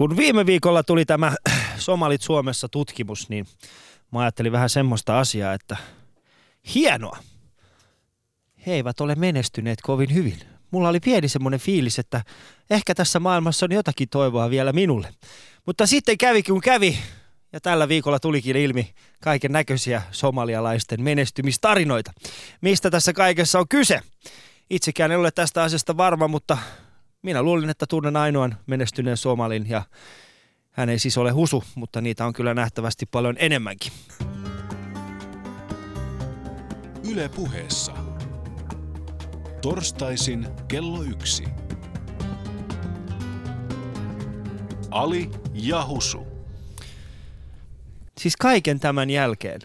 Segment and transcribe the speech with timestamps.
[0.00, 1.32] Kun viime viikolla tuli tämä
[1.76, 3.46] Somalit Suomessa tutkimus, niin
[4.12, 5.76] mä ajattelin vähän semmoista asiaa, että
[6.74, 7.18] hienoa.
[8.66, 10.38] He eivät ole menestyneet kovin hyvin.
[10.70, 12.22] Mulla oli pieni semmoinen fiilis, että
[12.70, 15.14] ehkä tässä maailmassa on jotakin toivoa vielä minulle.
[15.66, 16.98] Mutta sitten kävi kun kävi,
[17.52, 22.12] ja tällä viikolla tulikin ilmi kaiken näköisiä somalialaisten menestymistarinoita.
[22.60, 24.00] Mistä tässä kaikessa on kyse?
[24.70, 26.58] Itsekään en ole tästä asiasta varma, mutta
[27.22, 29.82] minä luulin, että tunnen ainoan menestyneen somalin ja
[30.70, 33.92] hän ei siis ole husu, mutta niitä on kyllä nähtävästi paljon enemmänkin.
[37.10, 37.92] Yle puheessa.
[39.62, 41.44] Torstaisin kello yksi.
[44.90, 46.26] Ali ja Husu.
[48.18, 49.60] Siis kaiken tämän jälkeen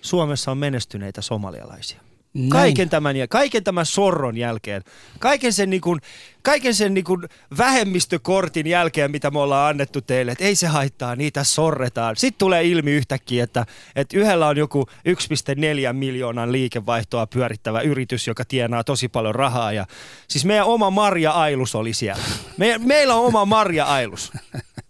[0.00, 2.01] Suomessa on menestyneitä somalialaisia.
[2.34, 2.50] Näin.
[2.50, 4.82] Kaiken tämän, ja kaiken tämän sorron jälkeen,
[5.18, 6.00] kaiken sen, niin kuin,
[6.42, 11.16] kaiken sen niin kuin vähemmistökortin jälkeen, mitä me ollaan annettu teille, että ei se haittaa,
[11.16, 12.16] niitä sorretaan.
[12.16, 13.66] Sitten tulee ilmi yhtäkkiä, että,
[13.96, 19.72] että yhdellä on joku 1,4 miljoonan liikevaihtoa pyörittävä yritys, joka tienaa tosi paljon rahaa.
[19.72, 19.86] Ja,
[20.28, 22.22] siis meidän oma Marja Ailus oli siellä.
[22.56, 24.32] Me, meillä on oma Marja Ailus.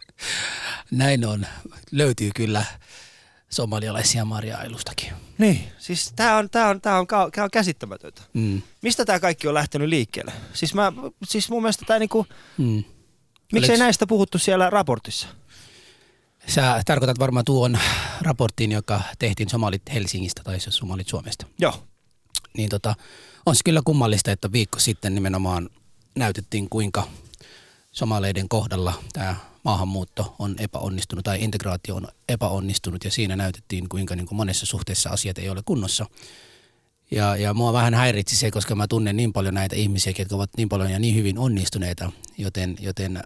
[0.91, 1.47] Näin on.
[1.93, 2.65] Löytyy kyllä
[3.53, 5.13] somalialaisia marja-ailustakin.
[5.39, 8.23] Niin, siis tämä on, tää on, tää on, ka- tää on käsittämätöntä.
[8.33, 8.63] Mm.
[8.83, 10.33] Mistä tämä kaikki on lähtenyt liikkeelle?
[10.53, 10.93] Siis, mä,
[11.25, 12.27] siis mun mielestä tämä niinku,
[12.59, 12.85] Mm.
[13.53, 15.29] miksei Oliks- näistä puhuttu siellä raportissa?
[16.47, 17.79] Sä tarkoitat varmaan tuon
[18.21, 21.47] raportin, joka tehtiin somalit Helsingistä tai siis somalit Suomesta.
[21.59, 21.83] Joo.
[22.57, 22.95] Niin tota,
[23.47, 25.69] on se kyllä kummallista, että viikko sitten nimenomaan
[26.17, 27.09] näytettiin kuinka
[27.93, 34.27] somaleiden kohdalla tämä maahanmuutto on epäonnistunut tai integraatio on epäonnistunut ja siinä näytettiin kuinka niin
[34.27, 36.07] kuin monessa suhteessa asiat ei ole kunnossa.
[37.11, 40.51] Ja, ja mua vähän häiritsi se, koska mä tunnen niin paljon näitä ihmisiä, jotka ovat
[40.57, 43.23] niin paljon ja niin hyvin onnistuneita, joten, joten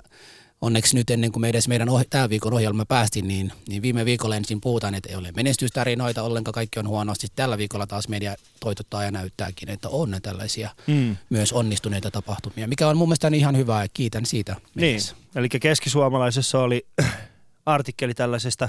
[0.60, 4.04] onneksi nyt ennen kuin me edes meidän ohi, tämän viikon ohjelma päästiin, niin, niin viime
[4.04, 7.26] viikolla ensin puhutaan, että ei ole menestystarinoita ollenkaan, kaikki on huonosti.
[7.36, 11.16] Tällä viikolla taas media toitottaa ja näyttääkin, että on ne tällaisia Mm.
[11.30, 14.56] myös onnistuneita tapahtumia, mikä on mun mielestä ihan hyvä ja kiitän siitä.
[14.74, 15.00] Niin,
[15.36, 16.86] eli keskisuomalaisessa oli
[17.66, 18.68] artikkeli tällaisesta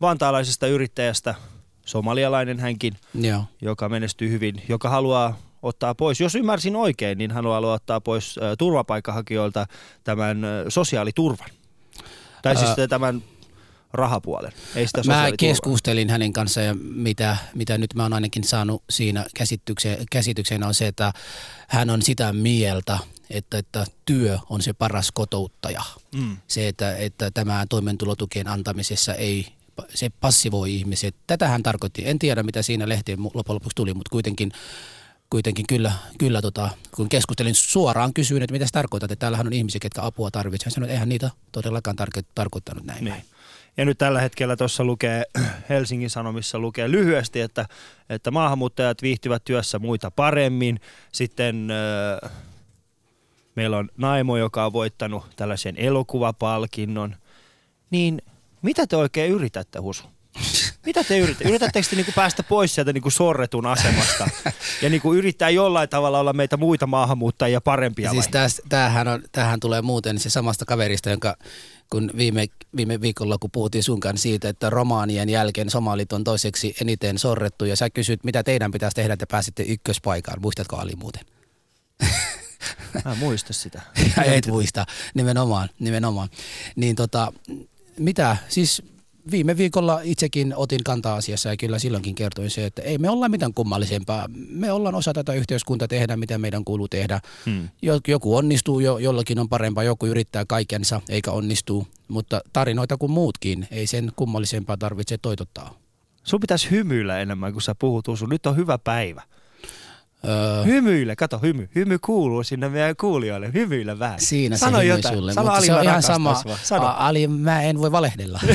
[0.00, 1.34] vantaalaisesta yrittäjästä,
[1.86, 3.44] somalialainen hänkin, Joo.
[3.60, 8.36] joka menestyy hyvin, joka haluaa ottaa pois, jos ymmärsin oikein, niin hän haluaa ottaa pois
[8.58, 9.66] turvapaikkahakijoilta
[10.04, 10.38] tämän
[10.68, 11.50] sosiaaliturvan.
[12.42, 12.88] Tai siis Ää.
[12.88, 13.22] tämän
[13.92, 18.82] rahapuolen, ei sitä Mä keskustelin hänen kanssaan ja mitä, mitä nyt mä oon ainakin saanut
[18.90, 21.12] siinä käsitykseen, käsityksenä on se, että
[21.68, 22.98] hän on sitä mieltä,
[23.30, 25.82] että, että työ on se paras kotouttaja.
[26.14, 26.36] Mm.
[26.48, 29.46] Se, että, että tämä toimeentulotukien antamisessa ei
[29.94, 31.14] se passivoi ihmiset.
[31.26, 32.02] Tätä hän tarkoitti.
[32.08, 34.52] En tiedä, mitä siinä lehtiin mu- loppujen lopuksi tuli, mutta kuitenkin,
[35.30, 39.52] kuitenkin kyllä, kyllä tota, kun keskustelin suoraan, kysyin, että mitä sä tarkoitat, että täällähän on
[39.52, 40.66] ihmisiä, jotka apua tarvitsevat.
[40.66, 43.04] Hän sanoi, että eihän niitä todellakaan tarko- tarkoittanut näin.
[43.04, 43.24] Niin.
[43.76, 45.24] Ja nyt tällä hetkellä tuossa lukee,
[45.68, 47.66] Helsingin Sanomissa lukee lyhyesti, että,
[48.08, 50.80] että maahanmuuttajat viihtyvät työssä muita paremmin.
[51.12, 51.68] Sitten
[52.22, 52.30] äh,
[53.54, 57.16] meillä on Naimo, joka on voittanut tällaisen elokuvapalkinnon.
[57.90, 58.22] Niin
[58.62, 60.04] mitä te oikein yritätte, Husu?
[60.90, 61.48] Mitä te yritätte?
[61.48, 64.30] Yritättekö te niinku päästä pois sieltä niinku sorretun asemasta
[64.82, 68.48] ja niinku yrittää jollain tavalla olla meitä muita maahanmuuttajia parempia Siis vai?
[68.68, 71.36] tämähän, on, tämähän tulee muuten se samasta kaverista, jonka
[71.90, 72.46] kun viime,
[72.76, 77.76] viime viikolla, kun puhuttiin sunkaan siitä, että romaanien jälkeen somalit on toiseksi eniten sorrettu, ja
[77.76, 80.40] sä kysyt, mitä teidän pitäisi tehdä, että pääsitte ykköspaikaan.
[80.40, 81.24] Muistatko Ali muuten?
[83.04, 83.82] Mä en muista sitä.
[84.24, 86.28] Et muista, nimenomaan, nimenomaan.
[86.76, 87.32] Niin tota,
[87.98, 88.82] mitä, siis
[89.30, 93.28] viime viikolla itsekin otin kantaa asiassa ja kyllä silloinkin kertoin se, että ei me olla
[93.28, 94.26] mitään kummallisempaa.
[94.48, 97.20] Me ollaan osa tätä yhteiskuntaa tehdä, mitä meidän kuuluu tehdä.
[97.46, 97.68] Hmm.
[97.82, 103.12] Jo- Joku onnistuu, jo, jollakin on parempaa, joku yrittää kaikensa eikä onnistuu, mutta tarinoita kuin
[103.12, 105.74] muutkin, ei sen kummallisempaa tarvitse toitottaa.
[106.24, 108.26] Sun pitäisi hymyillä enemmän, kun sä puhut Usu.
[108.26, 109.22] Nyt on hyvä päivä.
[110.28, 111.68] Öö, Hymyile, kato hymy.
[111.74, 113.52] Hymy kuuluu sinne meidän kuulijoille.
[113.54, 114.20] Hymyile vähän.
[114.20, 115.14] siinä Sano se jotain.
[115.14, 116.42] sulle, Sano mutta Ali, se on ihan sama.
[116.62, 116.86] Sano.
[116.86, 118.40] A- Ali, mä en voi valehdella.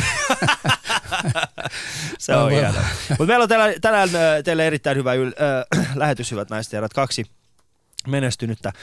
[2.19, 2.81] Se on hienoa.
[3.09, 4.09] Mutta meillä on tänään, tänään
[4.43, 6.93] teille erittäin hyvä yl, ö, lähetys, hyvät naiset ja herrat.
[6.93, 7.25] Kaksi
[8.07, 8.73] menestynyttä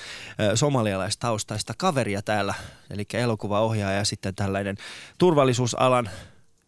[0.54, 2.54] somalialaistaustaista kaveria täällä,
[2.90, 4.76] eli elokuvaohjaaja ja sitten tällainen
[5.18, 6.10] turvallisuusalan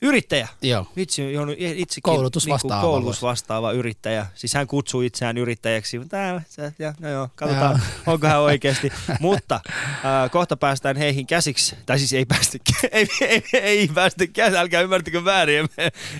[0.04, 0.48] yrittäjä.
[0.62, 0.86] Joo.
[0.96, 4.26] Vitsi, johon itsekin Koulutus vastaava Niin koulutus vastaava yrittäjä.
[4.34, 6.00] Siis hän kutsuu itseään yrittäjäksi.
[6.08, 8.92] Tää, se, ja, no joo, katsotaan, onko hän oikeasti.
[9.20, 11.76] Mutta äh, kohta päästään heihin käsiksi.
[11.86, 12.58] Tai siis ei päästä,
[12.92, 15.68] ei, ei, ei päästä käsiksi, älkää ymmärtäkö väärin.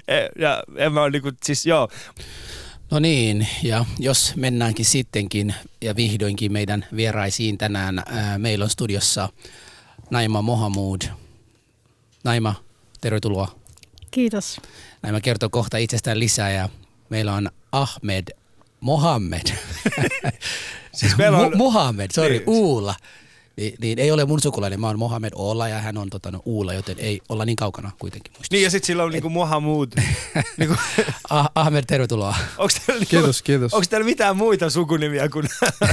[0.09, 1.89] En, ja, en mä ole niinku, siis joo.
[2.91, 9.29] No niin, ja jos mennäänkin sittenkin ja vihdoinkin meidän vieraisiin tänään, ää, meillä on studiossa
[10.11, 11.03] Naima Mohamud.
[12.25, 12.55] Naima,
[13.01, 13.64] tervetuloa.
[14.15, 14.61] Kiitos.
[15.03, 16.69] Naima kertoo kohta itsestään lisää ja
[17.09, 18.29] meillä on Ahmed
[18.81, 19.47] Mohammed.
[20.93, 22.43] Siis meillä on- Mu- Mohammed, sorry, Niin.
[22.47, 22.95] Uula.
[23.57, 26.43] Niin, niin, ei ole mun sukulainen, mä oon Mohammed Oola ja hän on tota, no,
[26.45, 28.55] Uula, joten ei olla niin kaukana kuitenkin muistissa.
[28.55, 29.89] Niin ja sitten sillä on niinku Mohamud.
[30.59, 30.75] niinku,
[31.31, 32.35] Ah, Ahmed, tervetuloa.
[32.59, 33.75] onks teillä, niinku, Kiitos, kiitos.
[33.75, 35.49] Onko teillä mitään muita sukunimiä kuin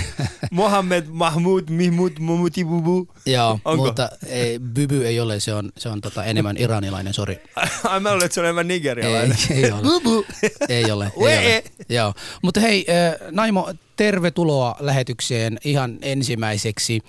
[0.51, 3.07] Mohammed, Mahmud, Mihmud, Mumuti, Bubu?
[3.25, 3.85] Joo, Onko?
[3.85, 7.39] mutta ei, Byby ei ole, se on, se on tota, enemmän iranilainen, sori.
[7.83, 9.37] Ai mä luulen, että se on enemmän Ei, nigerialainen.
[9.51, 9.81] ei ole.
[9.81, 10.25] Bubu.
[10.69, 11.11] Ei ole.
[11.15, 11.63] Ei ole.
[11.89, 12.13] Joo.
[12.41, 15.57] Mutta hei, äh, Naimo, tervetuloa lähetykseen.
[15.63, 17.01] Ihan ensimmäiseksi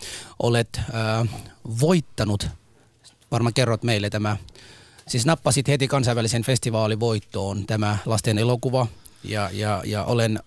[0.42, 1.28] olet äh,
[1.80, 2.48] voittanut,
[3.30, 4.36] varmaan kerrot meille tämä,
[5.08, 8.86] siis nappasit heti kansainvälisen festivaalivoittoon tämä lasten elokuva.
[9.24, 10.38] Ja, ja, ja olen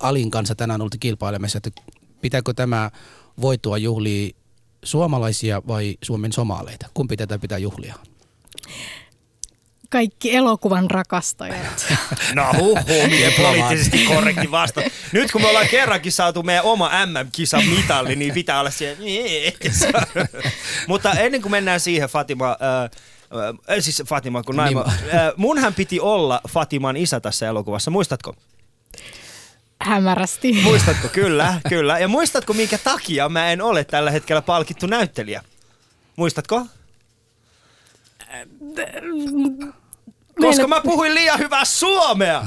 [0.00, 1.82] Alin kanssa tänään ollut kilpailemassa, että
[2.20, 2.90] pitääkö tämä
[3.40, 4.30] voittoa juhlia
[4.84, 6.88] suomalaisia vai Suomen somaaleita?
[6.94, 7.94] Kumpi tätä pitää juhlia?
[9.90, 11.86] Kaikki elokuvan rakastajat.
[12.34, 14.82] No huhu, miten poliittisesti korrekti vasta.
[15.12, 18.96] Nyt kun me ollaan kerrankin saatu meidän oma MM-kisa mitalli, niin pitää olla siellä.
[20.88, 22.84] Mutta ennen kuin mennään siihen, Fatima, äh,
[23.70, 25.14] äh, siis Fatima, kun naima, Niin.
[25.14, 28.34] äh, munhan piti olla Fatiman isä tässä elokuvassa, muistatko?
[29.80, 30.52] Hämärästi.
[30.62, 31.08] Muistatko?
[31.08, 31.98] Kyllä, kyllä.
[31.98, 35.42] Ja muistatko, minkä takia mä en ole tällä hetkellä palkittu näyttelijä?
[36.16, 36.66] Muistatko?
[40.40, 42.44] Koska mä puhuin liian hyvää suomea!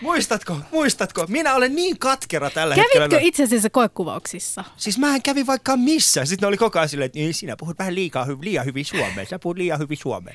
[0.00, 0.56] Muistatko?
[0.72, 1.26] Muistatko?
[1.28, 3.08] Minä olen niin katkera tällä hetkellä.
[3.08, 4.64] Kävitkö itse asiassa koekuvauksissa?
[4.76, 6.24] Siis mä kävin vaikka missä.
[6.24, 9.26] Sitten ne oli koko ajan silleen, että niin, sinä puhut vähän liikaa, liian hyvin suomea.
[9.26, 10.34] Sä puhut liian hyvin suomea.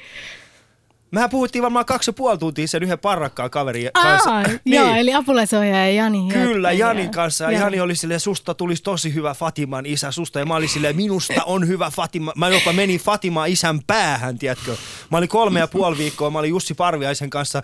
[1.12, 4.36] Mehän puhuttiin varmaan kaksi ja puoli tuntia sen yhden parrakkaan kaverin kanssa.
[4.36, 6.28] Aa, joo, eli apulaisohjaaja Jani.
[6.34, 6.72] Kyllä.
[6.72, 7.44] Janin kanssa.
[7.44, 7.60] Ja.
[7.60, 10.40] Jani oli silleen, susta tulisi tosi hyvä Fatiman isä susta.
[10.40, 12.34] Ja mä olin silleen, minusta on hyvä Fatima.
[12.36, 14.76] Mä jopa menin Fatima isän päähän, tiedätkö.
[15.12, 17.62] Mä olin kolme ja puoli viikkoa, mä olin Jussi Parviaisen kanssa.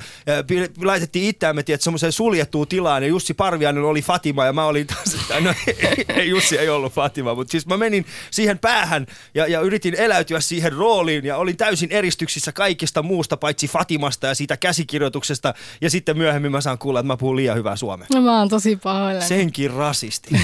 [0.84, 3.04] Laitettiin itseämme, tiedätkö, semmoiseen suljettuun tilaan.
[3.04, 6.70] Ja Jussi Parviainen oli Fatima ja mä olin taas, että no ei, ei, Jussi ei
[6.70, 7.36] ollut Fatima.
[7.36, 11.26] Mutta siis mä menin siihen päähän ja, ja yritin eläytyä siihen rooliin.
[11.26, 15.54] Ja olin täysin eristyksissä kaikista muusta, paitsi Fatimasta ja siitä käsikirjoituksesta.
[15.82, 18.08] Ja sitten myöhemmin mä saan kuulla, että mä puhun liian hyvää suomea.
[18.14, 19.28] No, mä oon tosi pahoillani.
[19.28, 20.30] Senkin rasisti.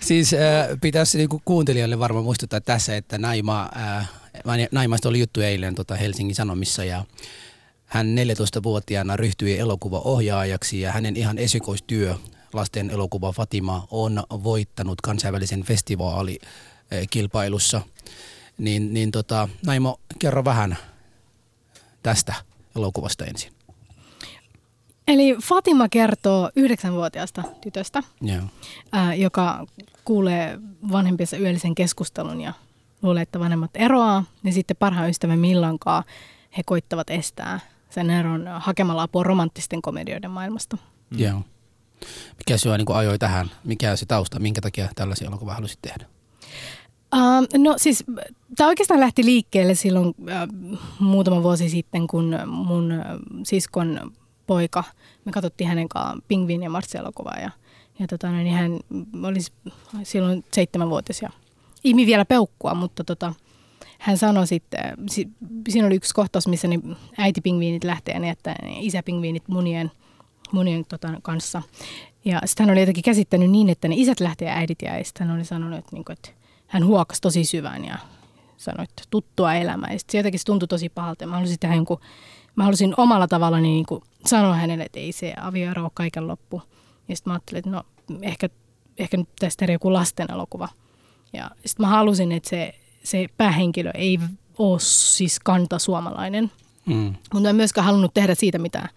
[0.00, 0.40] Siis äh,
[0.80, 4.10] pitäisi niinku kuuntelijoille varmaan muistuttaa tässä, että Naima, äh,
[4.72, 7.04] Naimasta oli juttu eilen tota Helsingin Sanomissa ja
[7.86, 12.14] hän 14-vuotiaana ryhtyi elokuvaohjaajaksi ja hänen ihan esikoistyö
[12.52, 17.82] lasten elokuva Fatima on voittanut kansainvälisen festivaalikilpailussa.
[18.58, 20.76] Niin, niin tota, Naimo, kerro vähän
[22.04, 22.34] tästä
[22.76, 23.52] elokuvasta ensin.
[25.08, 28.42] Eli Fatima kertoo yhdeksänvuotiaasta tytöstä, Joo.
[28.92, 29.66] ää, joka
[30.04, 30.58] kuulee
[30.92, 32.52] vanhempiensa yöllisen keskustelun ja
[33.02, 34.24] luulee, että vanhemmat eroaa.
[34.44, 36.04] Ja sitten parhaan ystävän Millankaa
[36.56, 37.60] he koittavat estää
[37.90, 40.76] sen eron hakemalla apua romanttisten komedioiden maailmasta.
[41.10, 41.18] Mm.
[41.18, 41.42] Joo.
[42.38, 43.50] Mikä sinua niin ajoi tähän?
[43.64, 44.38] Mikä se tausta?
[44.38, 46.06] Minkä takia tällaisia elokuvia halusit tehdä?
[47.14, 48.04] Uh, no siis
[48.56, 54.12] tämä oikeastaan lähti liikkeelle silloin uh, muutama vuosi sitten, kun mun uh, siskon
[54.46, 54.84] poika,
[55.24, 57.50] me katsottiin hänen kanssaan Pingviin ja Martsi-elokuvaa ja,
[57.98, 58.80] ja tota, niin hän
[59.22, 59.38] oli
[60.02, 61.30] silloin seitsemänvuotias ja
[61.84, 63.34] imi vielä peukkua, mutta tota,
[63.98, 65.28] hän sanoi sitten, si,
[65.68, 66.80] siinä oli yksi kohtaus, missä ne
[67.18, 69.90] äitipingviinit lähtee ja ne jättää ne isäpingviinit munien,
[70.52, 71.62] munien tota, kanssa.
[72.24, 75.04] Ja sitten hän oli jotenkin käsittänyt niin, että ne isät lähtee ja äidit jäi.
[75.04, 76.43] Sitten hän oli sanonut, että, niin kuin, että
[76.74, 77.98] hän huokasi tosi syvään ja
[78.56, 79.92] sanoi, että tuttua elämää.
[79.92, 81.26] Ja sitten se jotenkin se tuntui tosi pahalta.
[81.26, 82.00] Mä halusin tehdä jonkun,
[82.56, 86.62] mä halusin omalla tavalla niin kuin sanoa hänelle, että ei se avioero ole kaiken loppu.
[87.08, 87.82] Ja sitten mä ajattelin, että no
[88.22, 88.48] ehkä,
[88.98, 90.68] ehkä nyt tästä tehdä joku lasten elokuva.
[91.32, 94.18] Ja sitten mä halusin, että se, se päähenkilö ei
[94.58, 96.50] ole siis kanta suomalainen.
[96.86, 97.14] Mm.
[97.34, 98.88] Mutta en myöskään halunnut tehdä siitä mitään,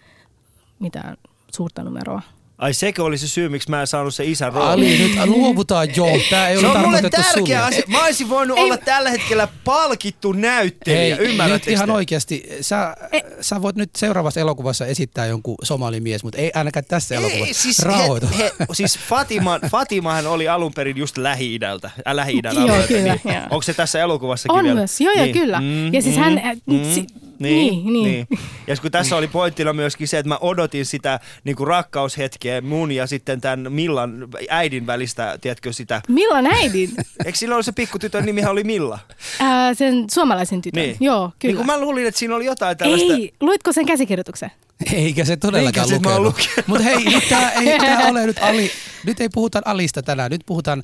[0.79, 1.17] mitään
[1.53, 2.21] suurta numeroa.
[2.57, 4.71] Ai sekö oli se syy, miksi mä en saanut se isän roolin?
[4.71, 6.05] Ali, nyt luovutaan jo.
[6.29, 7.55] Tämä ei Se ole on mulle tärkeä sulle.
[7.55, 7.83] asia.
[7.87, 11.91] Mä olisin voinut Ei- olla tällä hetkellä palkittu näyttelijä, nyt ymmärrättekö ihan te?
[11.93, 12.43] oikeasti.
[12.61, 12.95] Sä,
[13.41, 17.45] sä voit nyt seuraavassa elokuvassa esittää jonkun somalimies, mutta ei ainakaan tässä elokuvassa.
[17.47, 18.27] Ei, siis, Rauhoitu.
[18.37, 22.87] he, he, siis Fatima, Fatimahan oli alun perin just Lähi-idältä, äh, Lähi-idän Joo, alueelta.
[22.87, 23.41] kyllä, niin.
[23.49, 24.75] Onko se tässä elokuvassakin On vielä?
[24.79, 25.61] myös, joo, joo, kyllä.
[25.91, 26.53] Ja siis hän, äh,
[26.93, 27.07] si-
[27.39, 28.27] niin, niin.
[28.67, 32.91] Ja kun tässä oli pointtina myöskin se, että mä odotin sitä niin kuin rakkaushetkeä mun
[32.91, 36.01] ja sitten tämän Millan äidin välistä, tiedätkö sitä.
[36.07, 36.89] Milloin äidin?
[37.25, 38.99] Eikö sillä ollut se pikkutytön nimihän oli Milla?
[39.39, 40.83] Ää, sen suomalaisen tytön.
[40.83, 40.97] Niin.
[40.99, 41.51] Joo, kyllä.
[41.51, 43.13] Niin kun mä luulin, että siinä oli jotain tällaista.
[43.13, 44.51] Ei, luitko sen käsikirjoituksen?
[44.93, 46.25] Eikä se todellakaan Eikä lukenut.
[46.25, 46.67] lukenut.
[46.67, 48.71] Mutta hei, nyt tää ei tää ole nyt Ali.
[49.05, 50.83] nyt ei puhuta Alista tänään, nyt puhutaan,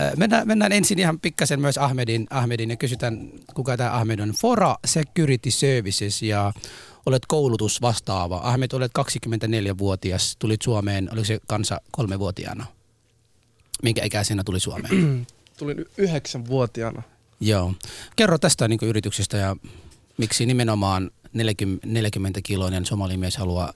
[0.00, 4.30] äh, mennään, mennään ensin ihan pikkasen myös Ahmedin, Ahmedin ja kysytään, kuka tämä Ahmed on.
[4.30, 6.52] Fora Security Services ja
[7.06, 8.40] olet koulutusvastaava.
[8.44, 12.66] Ahmed, olet 24-vuotias, tulit Suomeen, oliko se kansa kolmevuotiaana?
[13.82, 15.26] Minkä ikäisenä tuli Suomeen?
[15.58, 17.02] Tulin yhdeksänvuotiaana.
[17.40, 17.74] Joo.
[18.16, 19.56] Kerro tästä niin yrityksestä ja
[20.18, 23.72] miksi nimenomaan 40, 40 kiloinen somalimies haluaa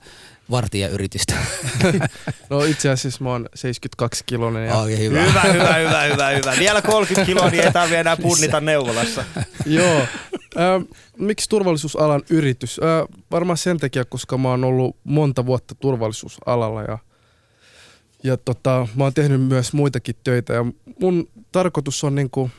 [0.51, 1.35] vartija yritystä.
[2.51, 5.23] No itse asiassa mä oon 72 kilonen ja Oikein hyvä.
[5.23, 6.55] Hyvä, hyvä, hyvä, hyvä, hyvä.
[6.59, 9.25] Vielä 30 kiloa, niin ei tarvitse enää punnita neuvolassa.
[9.67, 10.01] Joo.
[10.57, 10.81] Ö,
[11.19, 12.79] miksi turvallisuusalan yritys?
[12.79, 16.99] Ö, varmaan sen takia, koska mä oon ollut monta vuotta turvallisuusalalla ja,
[18.25, 20.53] ja tota, mä oon tehnyt myös muitakin töitä.
[20.53, 20.65] Ja
[21.01, 22.51] mun tarkoitus on niinku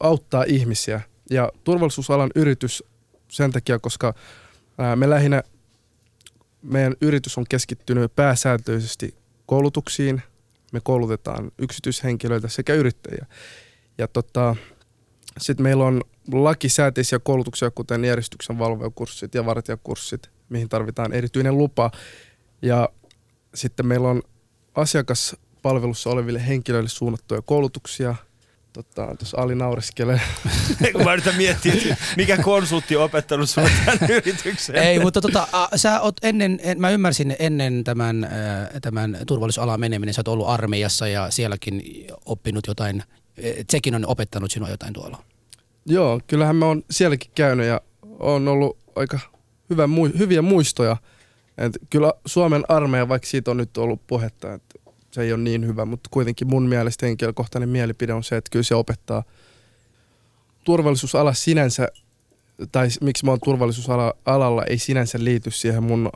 [0.00, 1.00] auttaa ihmisiä.
[1.30, 2.84] Ja turvallisuusalan yritys
[3.30, 4.14] sen takia, koska
[4.96, 5.42] me lähinnä,
[6.62, 9.14] meidän yritys on keskittynyt pääsääntöisesti
[9.46, 10.22] koulutuksiin.
[10.72, 13.26] Me koulutetaan yksityishenkilöitä sekä yrittäjiä.
[13.98, 14.56] Ja tota,
[15.38, 21.90] sitten meillä on lakisääteisiä koulutuksia, kuten järjestyksen valvojakurssit ja vartijakurssit, mihin tarvitaan erityinen lupa.
[22.62, 22.88] Ja
[23.54, 24.22] sitten meillä on
[24.74, 28.14] asiakaspalvelussa oleville henkilöille suunnattuja koulutuksia.
[28.72, 30.20] Tota, tuossa Ali naureskelee.
[30.92, 34.76] Kun mä yritän miettiä, mikä konsultti on opettanut sulle tämän yrityksen.
[34.76, 38.30] Ei, mutta tota, a, sä oot ennen, en, mä ymmärsin ennen tämän,
[38.82, 41.82] tämän turvallisuusalan meneminen, sä oot ollut armeijassa ja sielläkin
[42.24, 43.02] oppinut jotain,
[43.36, 45.22] eh, sekin on opettanut sinua jotain tuolla.
[45.86, 47.80] Joo, kyllähän mä oon sielläkin käynyt ja
[48.18, 49.18] on ollut aika
[49.70, 50.96] hyvä, hyviä muistoja.
[51.58, 54.79] Et kyllä Suomen armeija, vaikka siitä on nyt ollut puhetta, että
[55.10, 58.62] se ei ole niin hyvä, mutta kuitenkin mun mielestä henkilökohtainen mielipide on se, että kyllä
[58.62, 59.22] se opettaa
[60.64, 61.88] turvallisuusala sinänsä,
[62.72, 66.10] tai miksi mä oon turvallisuusalalla, ei sinänsä liity siihen mun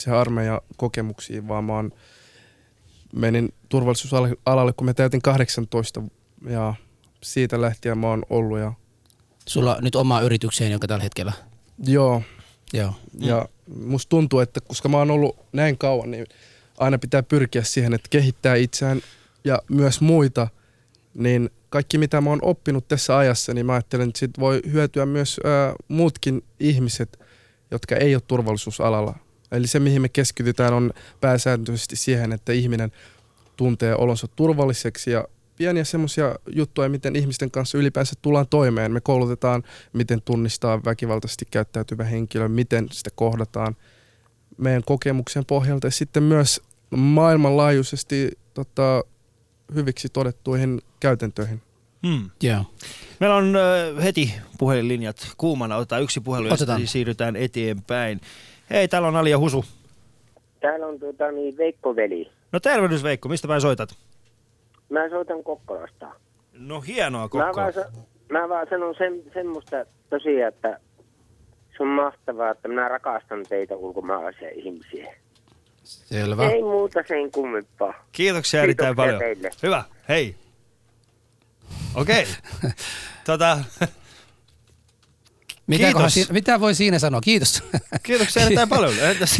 [0.00, 1.92] siihen armeijan kokemuksiin, vaan mä oon,
[3.12, 6.02] menin turvallisuusalalle, kun mä täytin 18
[6.48, 6.74] ja
[7.22, 8.72] siitä lähtien mä oon ollut ja
[9.48, 11.32] Sulla nyt oma yritykseen, jonka tällä hetkellä.
[11.86, 12.22] Joo,
[12.72, 12.94] Joo.
[13.18, 13.48] ja
[13.84, 16.26] musta tuntuu, että koska mä oon ollut näin kauan, niin
[16.78, 19.00] aina pitää pyrkiä siihen, että kehittää itseään
[19.44, 20.48] ja myös muita,
[21.14, 25.06] niin kaikki mitä mä oon oppinut tässä ajassa, niin mä ajattelen, että sit voi hyötyä
[25.06, 27.18] myös ää, muutkin ihmiset,
[27.70, 29.14] jotka ei ole turvallisuusalalla.
[29.52, 32.92] Eli se, mihin me keskitytään, on pääsääntöisesti siihen, että ihminen
[33.56, 35.24] tuntee olonsa turvalliseksi ja
[35.56, 38.92] pieniä semmoisia juttuja, miten ihmisten kanssa ylipäänsä tullaan toimeen.
[38.92, 43.76] Me koulutetaan, miten tunnistaa väkivaltaisesti käyttäytyvä henkilö, miten sitä kohdataan
[44.58, 46.60] meidän kokemuksen pohjalta ja sitten myös
[46.96, 49.02] maailmanlaajuisesti tota,
[49.74, 51.62] hyviksi todettuihin käytäntöihin.
[52.06, 52.30] Hmm.
[52.42, 52.64] Joo.
[53.20, 55.76] Meillä on ö, heti puhelinlinjat kuumana.
[55.76, 56.86] Otetaan yksi puhelu ja Otetaan.
[56.86, 58.20] siirrytään eteenpäin.
[58.70, 59.64] Hei, täällä on Ali ja Husu.
[60.60, 62.30] Täällä on tuota, niin Veikko veli.
[62.52, 63.90] No tervehdys Veikko, mistä päin soitat?
[64.90, 66.06] Mä soitan Kokkolasta.
[66.52, 67.56] No hienoa Mä Kokko.
[67.60, 67.72] vaan,
[68.32, 69.76] mä vaan sanon sen, semmoista
[70.10, 70.80] tosiaan, että
[71.76, 75.14] se on mahtavaa, että minä rakastan teitä ulkomaalaisia ihmisiä.
[75.88, 76.50] Selvä.
[76.50, 77.94] Ei muuta sen kummempaa.
[78.12, 79.18] Kiitoksia erittäin Kiitoksia paljon.
[79.18, 79.50] teille.
[79.62, 80.36] Hyvä, hei.
[81.94, 82.26] Okei.
[83.26, 83.58] tota,
[85.66, 86.14] Mitäköhän Kiitos.
[86.14, 87.20] siinä, mitä voi siinä sanoa?
[87.20, 87.62] Kiitos.
[88.02, 88.94] kiitoksia erittäin paljon.
[89.10, 89.36] Entäs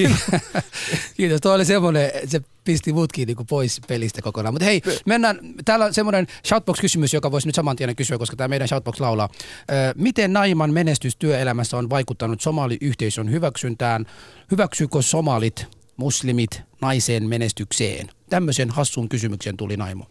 [1.17, 4.55] Kiitos, tuo oli semmoinen, se pisti mutkin niinku pois pelistä kokonaan.
[4.55, 8.49] Mutta hei, mennään, täällä on semmoinen Shoutbox-kysymys, joka voisi nyt saman tien kysyä, koska tämä
[8.49, 9.29] meidän Shoutbox laulaa.
[9.71, 14.07] Ö, miten Naiman menestys työelämässä on vaikuttanut somaliyhteisön hyväksyntään?
[14.51, 15.67] Hyväksyykö somalit,
[15.99, 18.09] muslimit naisen menestykseen?
[18.31, 20.05] Tämmöisen hassun kysymyksen tuli Naimo.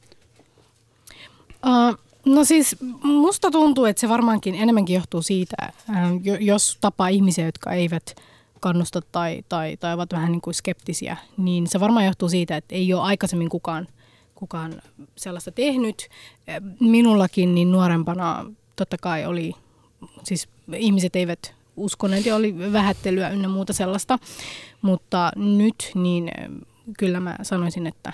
[1.65, 5.55] Uh, no siis musta tuntuu, että se varmaankin enemmänkin johtuu siitä,
[6.23, 8.15] jo- jos tapaa ihmisiä, jotka eivät
[8.59, 12.75] kannusta tai, tai, tai ovat vähän niin kuin skeptisiä, niin se varmaan johtuu siitä, että
[12.75, 13.87] ei ole aikaisemmin kukaan,
[14.35, 14.81] kukaan
[15.15, 16.09] sellaista tehnyt.
[16.79, 19.53] Minullakin niin nuorempana totta kai oli,
[20.23, 24.19] siis ihmiset eivät uskoneet ja oli vähättelyä ynnä muuta sellaista,
[24.81, 26.49] mutta nyt niin äh,
[26.97, 28.13] kyllä mä sanoisin, että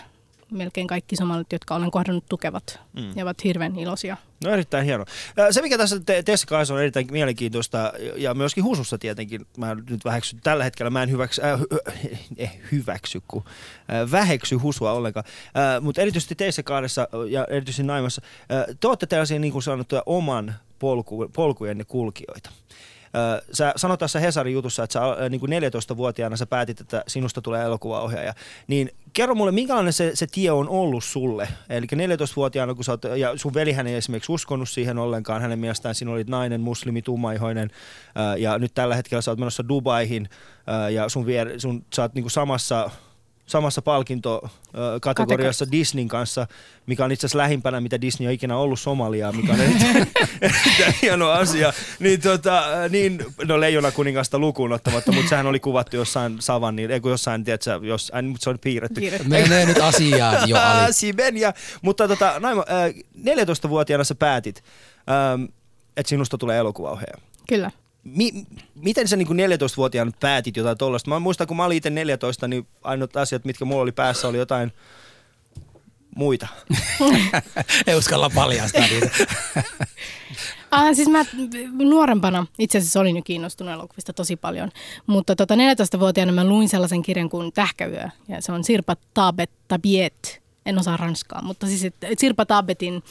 [0.53, 3.11] melkein kaikki somalit, jotka olen kohdannut, tukevat mm.
[3.15, 4.17] ja ovat hirveän iloisia.
[4.43, 5.05] No erittäin hieno.
[5.51, 10.05] Se mikä tässä te- teissä kanssa on erittäin mielenkiintoista ja myöskin Husussa tietenkin, mä nyt
[10.05, 11.59] väheksyn tällä hetkellä, mä en hyväksy, äh,
[12.37, 18.21] eh, hyväksy, kun äh, väheksy Husua ollenkaan, äh, mutta erityisesti teissä kahdessa ja erityisesti Naimassa,
[18.51, 22.49] äh, te olette tällaisia niin kuin sanottuja oman polku, polkujenne kulkijoita.
[23.53, 27.63] Sä sanoit tässä Hesarin jutussa, että sä niin kuin 14-vuotiaana sä päätit, että sinusta tulee
[27.63, 28.33] elokuvaohjaaja.
[28.67, 31.47] Niin kerro mulle, minkälainen se, se tie on ollut sulle?
[31.69, 35.95] Eli 14-vuotiaana, kun sä oot, ja sun velihän ei esimerkiksi uskonut siihen ollenkaan, hänen mielestään
[35.95, 37.71] sinä olit nainen, muslimi, tummaihoinen,
[38.37, 40.29] ja nyt tällä hetkellä sä oot menossa Dubaihin,
[40.91, 42.89] ja sun, vier, sun, sä oot niin kuin samassa
[43.45, 46.47] samassa palkintokategoriassa Disneyn kanssa,
[46.85, 50.07] mikä on itse asiassa lähimpänä, mitä Disney on ikinä ollut Somaliaa, mikä on erittäin,
[50.41, 51.73] erittäin hieno asia.
[51.99, 56.99] Niin, tota, niin no Leijona kuningasta lukuun ottamatta, mutta sehän oli kuvattu jossain savannin, ei
[56.99, 59.01] kun jossain, tiedätkö, jos, äh, mutta se on piirretty.
[59.01, 59.27] Piirretty.
[59.27, 60.93] Menee nyt asiaan jo, Ali.
[60.93, 61.53] Sibenia.
[61.81, 64.63] Mutta tota, Naima, äh, 14-vuotiaana sä päätit,
[65.09, 65.43] ähm,
[65.97, 67.17] että sinusta tulee elokuvaohjaaja.
[67.47, 67.71] Kyllä.
[68.03, 68.45] Mi-
[68.75, 71.09] miten sä niin 14-vuotiaana päätit jotain tollasta?
[71.09, 74.37] Mä muistan, kun mä olin itse 14, niin ainoat asiat, mitkä mulla oli päässä, oli
[74.37, 74.71] jotain
[76.15, 76.47] muita.
[77.87, 79.09] Ei uskalla paljastaa niitä.
[80.71, 81.25] Ah, siis mä
[81.83, 84.71] nuorempana itse asiassa olin jo kiinnostunut elokuvista tosi paljon,
[85.07, 90.41] mutta tota 14-vuotiaana mä luin sellaisen kirjan kuin Tähkäyö, ja se on Sirpa Tabet Tabiet,
[90.65, 93.03] en osaa ranskaa, mutta siis Sirpa Tabetin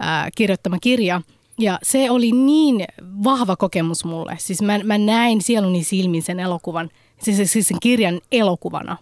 [0.00, 1.22] ää, kirjoittama kirja,
[1.58, 2.84] ja se oli niin
[3.24, 4.36] vahva kokemus mulle.
[4.38, 8.96] Siis mä, mä näin sieluni silmin sen elokuvan, siis, siis sen kirjan elokuvana.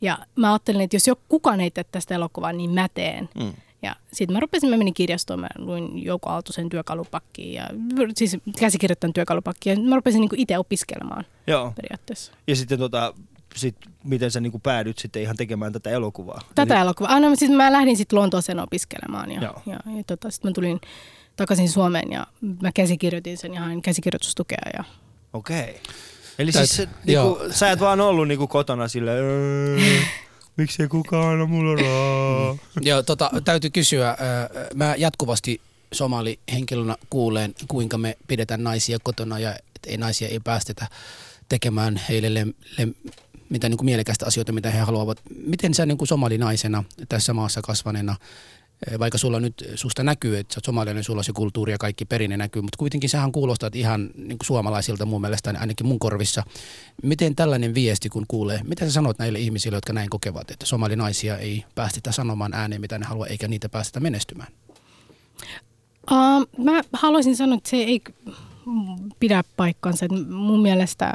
[0.00, 3.28] Ja mä ajattelin, että jos joku kukaan ei tee tästä elokuvaa, niin mä teen.
[3.34, 3.52] Mm.
[3.82, 7.66] Ja sitten mä rupesin, mä menin kirjastoon, mä luin Jouko Aaltosen työkalupakkiin ja
[8.14, 11.72] siis käsikirjoittajan työkalupakkiin ja mä rupesin niinku itse opiskelemaan Joo.
[11.76, 12.32] periaatteessa.
[12.46, 13.14] Ja sitten tota,
[13.56, 16.40] sit, miten sä niin päädyt sitten ihan tekemään tätä elokuvaa?
[16.54, 17.12] Tätä elokuvaa.
[17.12, 19.62] Ah, no, siis mä lähdin sitten Lontooseen opiskelemaan ja, Joo.
[19.66, 20.80] ja, ja tota, sitten mä tulin
[21.36, 22.26] takaisin Suomeen ja
[22.62, 24.58] mä käsikirjoitin sen ja hain käsikirjoitustukea.
[24.78, 24.84] Ja...
[25.32, 25.80] Okei.
[26.38, 27.40] Eli Täyt- siis niinku, joo.
[27.50, 29.78] sä et vaan ollut niinku kotona silleen, "Öö,
[30.56, 32.56] miksi ei kukaan anna mulle rahaa?
[32.80, 34.16] Joo, tota, täytyy kysyä.
[34.74, 35.60] Mä jatkuvasti
[35.92, 39.54] somali-henkilönä kuulen, kuinka me pidetään naisia kotona ja
[39.86, 40.86] ei naisia ei päästetä
[41.48, 42.94] tekemään heille lem, lem,
[43.48, 45.18] mitä niin kuin mielekästä asioita, mitä he haluavat.
[45.46, 48.16] Miten sä niin kuin somalinaisena tässä maassa kasvaneena,
[48.98, 52.36] vaikka sulla nyt susta näkyy, että sä oot somalilainen, sulla se kulttuuri ja kaikki perinne
[52.36, 56.42] näkyy, mutta kuitenkin sähän kuulostat ihan niin kuin suomalaisilta mun mielestä, ainakin mun korvissa.
[57.02, 61.38] Miten tällainen viesti, kun kuulee, mitä sä sanot näille ihmisille, jotka näin kokevat, että somalinaisia
[61.38, 64.52] ei päästetä sanomaan ääneen, mitä ne haluaa, eikä niitä päästetä menestymään?
[66.10, 68.00] Uh, mä haluaisin sanoa, että se ei
[69.20, 70.06] pidä paikkansa.
[70.28, 71.14] Mun mielestä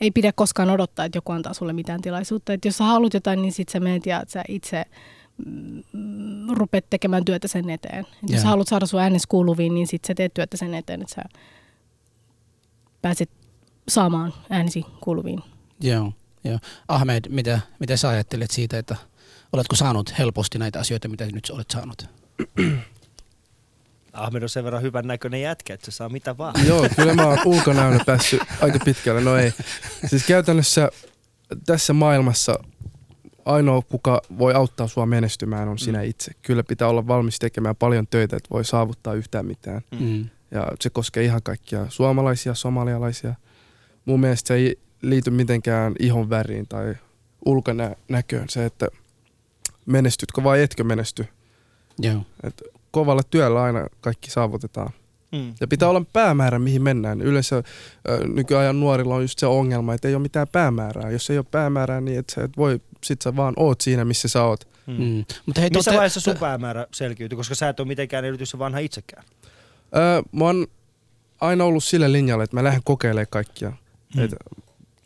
[0.00, 2.52] ei pidä koskaan odottaa, että joku antaa sulle mitään tilaisuutta.
[2.52, 4.84] Et jos sä haluat jotain, niin sit sä menet ja sä itse
[6.52, 8.06] rupeat tekemään työtä sen eteen.
[8.24, 11.14] Et jos haluat saada sun äänes kuuluviin, niin sit sä teet työtä sen eteen, että
[11.14, 11.22] sä
[13.02, 13.30] pääset
[13.88, 15.40] saamaan äänesi kuuluviin.
[15.80, 16.12] Joo,
[16.44, 16.58] joo.
[16.88, 18.96] Ahmed, mitä, mitä sä ajattelet siitä, että
[19.52, 22.08] oletko saanut helposti näitä asioita, mitä nyt olet saanut?
[24.12, 26.54] Ahmed on sen verran hyvän näköinen jätkä, että se saa mitä vaan.
[26.68, 29.20] Joo, kyllä mä oon ulkonäönä päässyt aika pitkälle.
[29.20, 29.52] No ei.
[30.06, 30.90] Siis käytännössä
[31.66, 32.54] tässä maailmassa
[33.54, 36.32] ainoa, kuka voi auttaa sua menestymään, on sinä itse.
[36.42, 39.82] Kyllä pitää olla valmis tekemään paljon töitä, että voi saavuttaa yhtään mitään.
[40.00, 40.28] Mm.
[40.50, 43.34] Ja se koskee ihan kaikkia suomalaisia, somalialaisia.
[44.04, 46.94] Mun mielestä se ei liity mitenkään ihon väriin tai
[47.44, 48.48] ulkonäköön.
[48.48, 48.88] Se, että
[49.86, 51.26] menestytkö vai etkö menesty.
[51.98, 52.22] Joo.
[52.42, 54.90] Et kovalla työllä aina kaikki saavutetaan.
[55.32, 55.54] Mm.
[55.60, 57.20] Ja pitää olla päämäärä, mihin mennään.
[57.22, 57.62] Yleensä ö,
[58.28, 61.10] nykyajan nuorilla on just se ongelma, että ei ole mitään päämäärää.
[61.10, 64.28] Jos ei ole päämäärää, niin et sä et voi, sit sä vaan oot siinä, missä
[64.28, 64.68] sä oot.
[64.86, 64.94] Mm.
[64.94, 65.24] Mm.
[65.46, 68.78] Mutta hei, Missä te- vaiheessa sun päämäärä selkiytyi, koska sä et ole mitenkään erityisen vanha
[68.78, 69.24] itsekään.
[69.96, 70.66] Öö, mä oon
[71.40, 73.72] aina ollut sillä linjalla, että mä lähden kokeilemaan kaikkia.
[74.16, 74.24] Mm.
[74.24, 74.30] Et,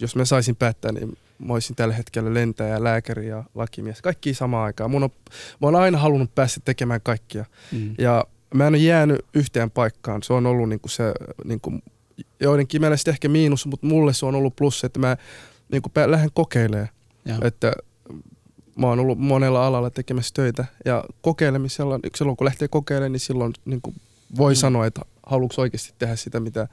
[0.01, 4.03] jos mä saisin päättää, niin mä olisin tällä hetkellä lentäjä, lääkäri ja lakimies.
[4.03, 4.91] Kaikki samaan aikaan.
[4.91, 5.11] Mun on,
[5.61, 7.45] mä oon aina halunnut päästä tekemään kaikkia.
[7.73, 7.95] Mm.
[7.99, 10.23] Ja mä en ole jäänyt yhteen paikkaan.
[10.23, 11.13] Se on ollut niinku se,
[11.45, 11.73] niinku,
[12.41, 15.17] joidenkin mielestä ehkä miinus, mutta mulle se on ollut plus, että mä
[15.73, 16.89] niinku pä- lähden kokeilemaan.
[17.25, 17.39] Joo.
[17.43, 17.73] Että
[18.79, 23.53] mä oon ollut monella alalla tekemässä töitä ja kokeilemisella, silloin kun lähtee kokeilemaan, niin silloin
[23.65, 23.95] niinku
[24.37, 24.57] voi Mm.
[24.57, 24.61] mm.
[24.61, 26.69] sanoa, että haluatko oikeasti tehdä sitä, mitä,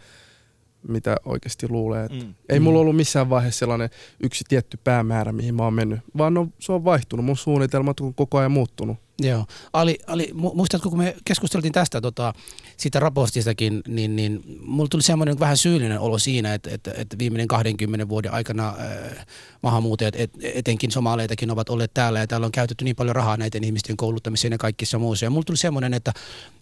[0.88, 2.08] mitä oikeasti luulee.
[2.08, 2.34] Mm.
[2.50, 2.63] Ei Mm.
[2.63, 3.89] mulla ollut missään vaiheessa sellainen
[4.24, 7.26] yksi tietty päämäärä, mihin mä oon mennyt, vaan no, se on vaihtunut.
[7.26, 8.98] Mun suunnitelmat on koko ajan muuttunut.
[9.21, 9.45] Joo.
[9.73, 12.34] Ali, Ali, mu- muistatko, kun me keskusteltiin tästä tota,
[12.77, 17.47] siitä raportistakin, niin, niin mulla tuli semmoinen vähän syyllinen olo siinä, että, että, että viimeinen
[17.47, 19.25] 20 vuoden aikana äh,
[19.63, 23.63] maahanmuuttajat, et, etenkin somaleitakin, ovat olleet täällä ja täällä on käytetty niin paljon rahaa näiden
[23.63, 25.25] ihmisten kouluttamiseen ja kaikissa muussa.
[25.25, 26.13] Ja mulla tuli semmoinen, että,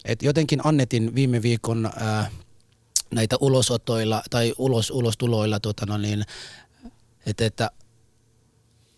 [0.04, 2.30] että jotenkin annettiin viime viikon äh,
[3.10, 6.24] näitä ulosotoilla tai ulos, ulostuloilla, tota, no niin,
[7.26, 7.70] että, että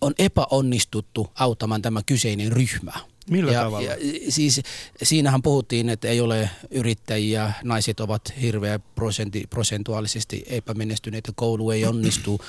[0.00, 2.92] on epäonnistuttu auttamaan tämä kyseinen ryhmä.
[3.30, 3.88] Millä ja, tavalla?
[3.88, 3.96] Ja,
[4.28, 4.60] siis
[5.02, 12.40] siinähän puhuttiin, että ei ole yrittäjiä, naiset ovat hirveä prosentti, prosentuaalisesti epämenestyneitä, koulu ei onnistu.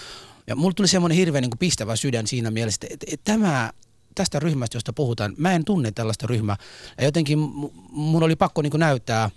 [0.47, 3.71] Ja mulla tuli semmoinen hirveän niin kuin pistävä sydän siinä mielessä, että, että, että tämä,
[4.15, 6.57] tästä ryhmästä, josta puhutaan, mä en tunne tällaista ryhmää.
[6.97, 9.29] Ja jotenkin mu- mun oli pakko niin kuin näyttää,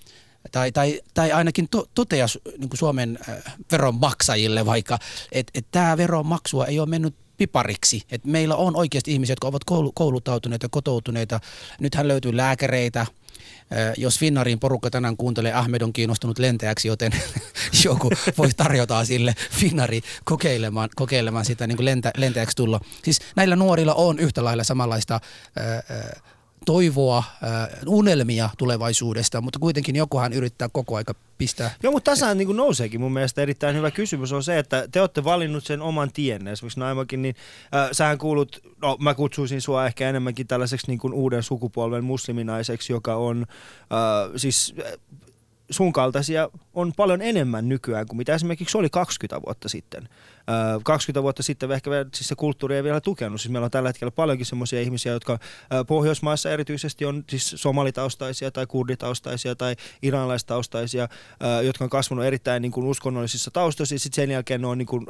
[0.52, 4.98] tai, tai, tai ainakin to, totea su- niin kuin Suomen äh, veronmaksajille vaikka,
[5.32, 8.02] että et tämä veronmaksua ei ole mennyt pipariksi.
[8.10, 11.40] Et meillä on oikeasti ihmisiä, jotka ovat koulu, koulutautuneita, kotoutuneita.
[11.80, 13.06] Nythän löytyy lääkäreitä,
[13.96, 17.12] jos Finnariin porukka tänään kuuntelee, Ahmed on kiinnostunut lentäjäksi, joten
[17.84, 22.80] joku voi tarjota sille Finnari kokeilemaan, kokeilemaan sitä niin kuin lentä, lentäjäksi tulla.
[23.02, 25.20] Siis näillä nuorilla on yhtä lailla samanlaista
[25.56, 25.82] ää,
[26.66, 27.24] toivoa,
[27.86, 31.70] unelmia tulevaisuudesta, mutta kuitenkin jokuhan yrittää koko aika pistää.
[31.82, 35.24] Joo, mutta tässä niin nouseekin mun mielestä erittäin hyvä kysymys on se, että te olette
[35.24, 36.52] valinnut sen oman tienne.
[36.52, 37.34] Esimerkiksi Naimakin, niin
[37.74, 42.92] äh, sähän kuulut, no mä kutsuisin sua ehkä enemmänkin tällaiseksi niin kuin uuden sukupolven musliminaiseksi,
[42.92, 43.46] joka on
[43.80, 44.74] äh, siis
[45.70, 50.08] sun kaltaisia on paljon enemmän nykyään kuin mitä esimerkiksi oli 20 vuotta sitten.
[50.84, 53.40] 20 vuotta sitten ehkä siis se kulttuuri ei vielä tukenut.
[53.40, 55.38] Siis meillä on tällä hetkellä paljonkin sellaisia ihmisiä, jotka
[55.86, 61.08] Pohjoismaissa erityisesti on siis somalitaustaisia tai kurditaustaisia tai iranlaistaustaisia,
[61.62, 63.98] jotka on kasvanut erittäin niin kuin uskonnollisissa taustoissa.
[63.98, 65.06] Sitten sen jälkeen ne on niin kuin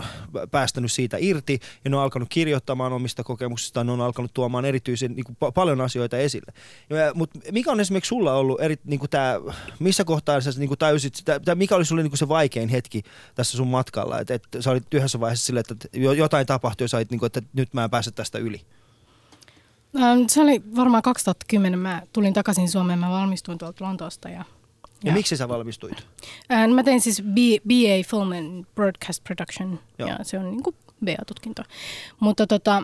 [0.51, 5.13] päästänyt siitä irti ja ne on alkanut kirjoittamaan omista kokemuksista, ne on alkanut tuomaan erityisen
[5.13, 6.53] niin kuin paljon asioita esille.
[7.15, 9.35] Mutta mikä on esimerkiksi sulla ollut, eri, niin kuin tämä,
[9.79, 13.03] missä kohtaa sä niin kuin täysit, sitä, mikä oli sulle niin kuin se vaikein hetki
[13.35, 17.11] tässä sun matkalla, että et, sä olit yhdessä vaiheessa silleen, että jotain tapahtui ja sait,
[17.11, 18.61] niin kuin, että nyt mä en pääse tästä yli?
[19.97, 21.79] Ähm, se oli varmaan 2010.
[21.79, 24.29] Mä tulin takaisin Suomeen, mä valmistuin tuolta Lontoosta.
[24.29, 24.45] Ja, ja,
[25.05, 26.07] ja miksi sä valmistuit?
[26.53, 27.23] Ähm, mä tein siis
[27.69, 30.09] BA Film and Broadcast Production Joo.
[30.09, 31.63] ja se on niin kuin BA-tutkinto.
[32.21, 32.83] Mutta tota,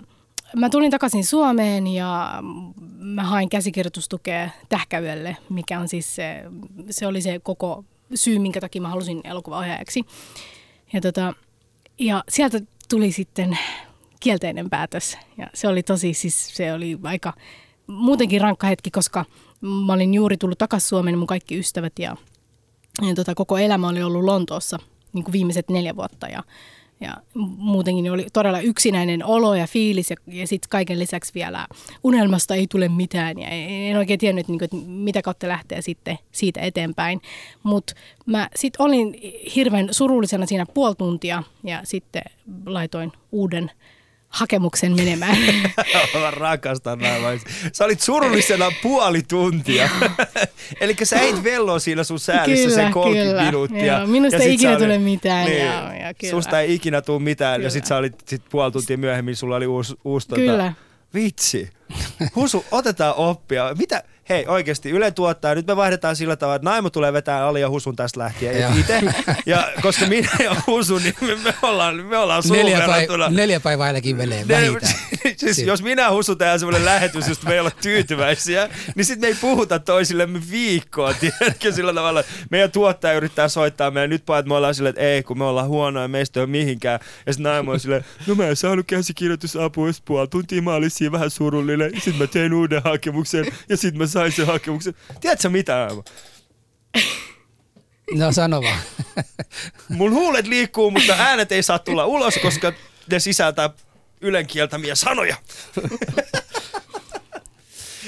[0.57, 2.43] mä tulin takaisin Suomeen ja
[2.99, 6.45] mä hain käsikirjoitustukea Tähkäyölle, mikä on siis se,
[6.91, 10.05] se oli se koko syy, minkä takia mä halusin elokuvaohjaajaksi.
[10.93, 11.35] Ja tota,
[11.99, 13.59] ja sieltä tuli sitten
[14.21, 15.19] kielteinen päätös.
[15.39, 17.33] Ja se oli tosi, siis se oli aika
[17.87, 19.25] muutenkin rankka hetki, koska
[19.87, 22.17] mä olin juuri tullut takaisin Suomeen, mun kaikki ystävät ja,
[23.09, 24.79] ja tota, koko elämä oli ollut Lontoossa
[25.13, 26.29] niin kuin viimeiset neljä vuotta.
[26.29, 26.43] Ja
[27.03, 27.17] ja
[27.57, 31.67] muutenkin oli todella yksinäinen olo ja fiilis ja, ja sitten kaiken lisäksi vielä
[32.05, 36.19] unelmasta ei tule mitään ja en oikein tiennyt, niin kuin, että mitä kautta lähtee sitten
[36.33, 37.21] siitä eteenpäin.
[37.63, 37.95] Mutta
[38.27, 39.15] mä sitten olin
[39.57, 42.23] hirveän surullisena siinä puoli tuntia ja sitten
[42.67, 43.71] laitoin uuden
[44.33, 45.37] hakemuksen menemään.
[46.21, 47.41] Mä rakastan näin.
[47.73, 49.89] Sä olit surullisena puoli tuntia.
[50.81, 53.45] Eli sä eit velloa siinä sun säälissä kyllä, sen 30 kyllä.
[53.45, 53.99] minuuttia.
[53.99, 55.47] Joo, minusta ei ikinä tule mitään.
[55.47, 56.31] Niin, joo, ja kyllä.
[56.31, 57.67] Susta ei ikinä tule mitään kyllä.
[57.67, 60.63] ja sit sä olit sit puoli tuntia myöhemmin, sulla oli uusi, uusi tota- kyllä.
[60.63, 60.73] Tota,
[61.15, 61.71] vitsi.
[62.37, 63.75] Husu, otetaan oppia.
[63.79, 67.61] Mitä, hei oikeasti Yle tuottaa, nyt me vaihdetaan sillä tavalla, että Naimo tulee vetää Ali
[67.61, 69.03] ja Husun tästä lähtien itse.
[69.47, 73.87] Ja koska minä ja Husu, niin me, me ollaan, me ollaan neljä, päiv- neljä päivää
[73.87, 74.95] ainakin velee vähintään.
[75.37, 79.27] siis jos minä Husu tehdään semmoinen lähetys, josta me ei olla tyytyväisiä, niin sitten me
[79.27, 82.25] ei puhuta toisillemme viikkoa, tiedätkö sillä tavalla.
[82.51, 85.69] Meidän tuottaja yrittää soittaa meidän nyt että me ollaan silleen, että ei, kun me ollaan
[85.69, 87.01] huonoja, meistä ei ole mihinkään.
[87.27, 91.13] Ja sitten Naimo on silleen, no mä en saanut käsikirjoitusapua, puoli tuntia mä olin siinä
[91.13, 91.91] vähän surullinen.
[91.95, 94.95] Sitten mä tein uuden hakemuksen ja sitten mä sain sen hakemuksen.
[95.21, 95.89] Tiedätkö mitä?
[98.15, 98.81] No sano vaan.
[99.89, 102.73] Mun huulet liikkuu, mutta äänet ei saa tulla ulos, koska
[103.11, 103.71] ne sisältää
[104.21, 105.37] ylenkieltämiä sanoja.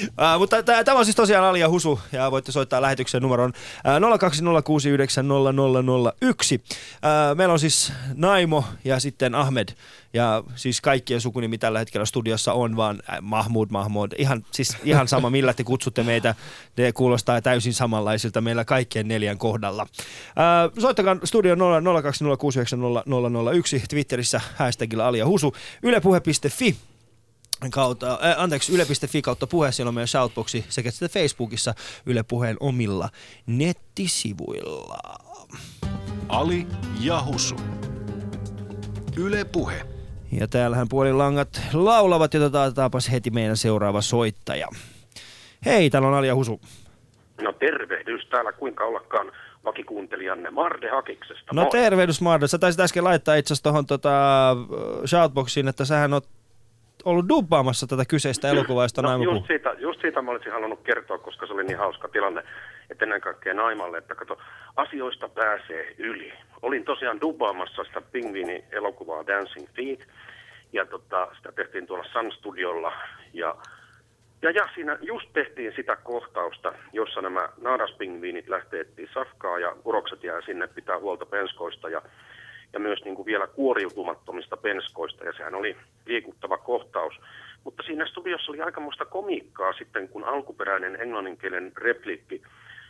[0.03, 3.91] Uh, mutta tämä on siis tosiaan Ali ja Husu ja voitte soittaa lähetyksen numeron uh,
[6.55, 6.61] 020690001.
[6.61, 9.69] Uh, meillä on siis Naimo ja sitten Ahmed
[10.13, 14.11] ja siis kaikkien sukunimi tällä hetkellä studiossa on vaan Mahmud Mahmud.
[14.17, 16.35] Ihan, siis ihan sama millä te kutsutte meitä,
[16.77, 19.83] ne kuulostaa täysin samanlaisilta meillä kaikkien neljän kohdalla.
[19.83, 21.59] Uh, soittakaa studio 020690001
[23.89, 26.75] Twitterissä hashtagilla Ali ja Husu, ylepuhe.fi
[27.71, 31.73] kautta, äh, anteeksi, yle.fi kautta puhe, siellä on myös shoutboxi sekä sitten Facebookissa
[32.05, 33.09] Yle Puheen omilla
[33.45, 34.97] nettisivuilla.
[36.29, 36.67] Ali
[36.99, 37.55] Jahusu.
[39.17, 39.85] Yle Puhe.
[40.31, 44.67] Ja täällähän puolilangat laulavat ja otetaanpas heti meidän seuraava soittaja.
[45.65, 46.61] Hei, täällä on Ali Husu.
[47.41, 49.31] No tervehdys täällä, kuinka ollakaan
[49.65, 51.53] vakikuuntelijanne Marde Hakiksesta.
[51.53, 54.55] No tervehdys Marde, sä taisit äsken laittaa itse asiassa tuohon tota,
[55.05, 56.21] shoutboxiin, että sähän on
[57.05, 61.17] ollut dubbaamassa tätä kyseistä elokuvaa, josta no, just siitä, just siitä mä olisin halunnut kertoa,
[61.17, 62.43] koska se oli niin hauska tilanne,
[62.89, 64.37] että ennen kaikkea Naimalle, että kato,
[64.75, 66.33] asioista pääsee yli.
[66.61, 70.07] Olin tosiaan dubbaamassa sitä pingviini-elokuvaa Dancing Feet,
[70.73, 72.93] ja tota, sitä tehtiin tuolla Sun Studiolla,
[73.33, 73.55] ja
[74.41, 80.41] ja, ja siinä just tehtiin sitä kohtausta, jossa nämä naaraspingviinit lähtee safkaa ja urokset jää
[80.41, 82.01] sinne pitää huolta penskoista ja
[82.75, 87.13] ja myös niin kuin vielä kuoriutumattomista penskoista, ja sehän oli liikuttava kohtaus.
[87.63, 92.41] Mutta siinä studiossa oli aikamoista komiikkaa sitten, kun alkuperäinen englanninkielen replikki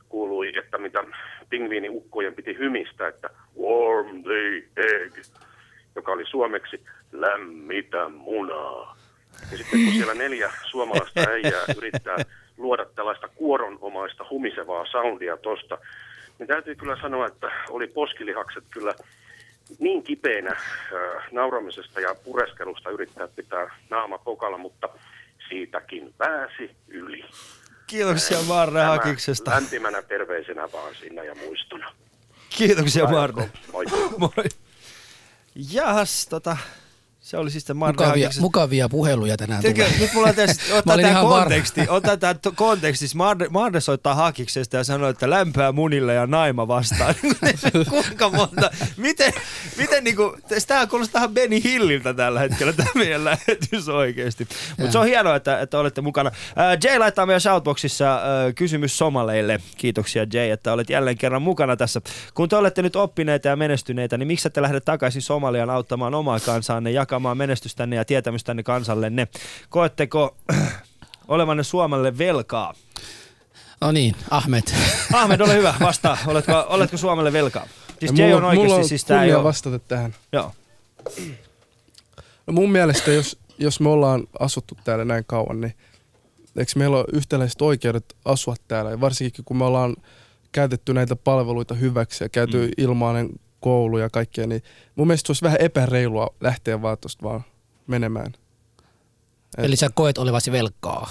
[0.09, 1.03] kuului, että mitä
[1.49, 3.29] pingviiniukkojen piti hymistä, että
[3.61, 5.17] warm the egg,
[5.95, 8.97] joka oli suomeksi lämmitä munaa.
[9.51, 12.17] Ja sitten kun siellä neljä suomalaista äijää yrittää
[12.57, 15.77] luoda tällaista kuoronomaista humisevaa soundia tosta,
[16.39, 18.93] niin täytyy kyllä sanoa, että oli poskilihakset kyllä
[19.80, 24.89] niin kipeänä äh, nauramisesta ja pureskelusta yrittää pitää naama pokalla, mutta
[25.49, 27.25] siitäkin pääsi yli.
[27.88, 29.51] Kiitoksia Tämä Hakiksesta.
[29.51, 31.91] Lämpimänä terveisenä vaan sinne ja muistona.
[32.49, 33.47] Kiitoksia jatkoa.
[33.71, 33.86] Moi.
[34.17, 34.45] Moi.
[35.71, 36.58] Jahas, tota,
[37.25, 39.99] se oli siis Mukavia, mukavia puheluja tänään Tiedätkö, tulee.
[39.99, 43.05] nyt mulla tässä, ottaa tämä konteksti, ottaa tämä konteksti.
[43.49, 47.15] Marde, soittaa hakiksesta ja sanoo, että lämpöä munille ja naima vastaan.
[47.89, 48.71] Kuinka monta?
[48.97, 49.33] Miten,
[49.77, 54.47] miten niinku, tämä kuulostaa ihan Benny Hilliltä tällä hetkellä tämä meidän lähetys oikeasti.
[54.77, 56.31] Mutta se on hienoa, että, että olette mukana.
[56.57, 58.21] Äh, Jay laittaa meidän shoutboxissa äh,
[58.55, 59.61] kysymys somaleille.
[59.77, 62.01] Kiitoksia Jay, että olet jälleen kerran mukana tässä.
[62.33, 66.39] Kun te olette nyt oppineita ja menestyneitä, niin miksi ette lähde takaisin Somaliaan auttamaan omaa
[66.39, 69.28] kansaanne, jakamaan menestystänne ja tietämystänne kansallenne?
[69.69, 70.36] Koetteko
[71.28, 72.73] olevanne Suomelle velkaa?
[73.82, 74.63] No niin, Ahmed.
[75.13, 76.17] Ahmed, ole hyvä, vastaa.
[76.28, 77.67] Oletko, oletko Suomelle velkaa?
[77.99, 79.43] Siis Jay on oikeasti, mulla on siis tää ei ole...
[79.43, 80.15] vastata tähän.
[80.32, 80.51] Joo.
[82.47, 85.73] No mun mielestä, jos, jos me ollaan asuttu täällä näin kauan, niin
[86.58, 88.91] eikö meillä ole yhtäläiset oikeudet asua täällä?
[88.91, 89.95] Ja varsinkin kun me ollaan
[90.51, 92.71] käytetty näitä palveluita hyväksi ja käyty mm.
[92.78, 93.30] ilmainen
[93.65, 94.63] koulu ja kaikkea, niin
[94.95, 97.43] mun mielestä se olisi vähän epäreilua lähteä vaan tosta vaan
[97.88, 98.34] menemään.
[99.58, 101.10] Et- Eli sä koet olevasi velkaa.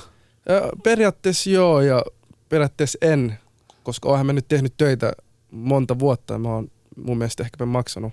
[0.49, 2.03] Ja periaatteessa joo ja
[2.49, 3.39] periaatteessa en,
[3.83, 5.13] koska oonhan mä nyt tehnyt töitä
[5.51, 8.13] monta vuotta ja mä oon mun mielestä ehkä maksanut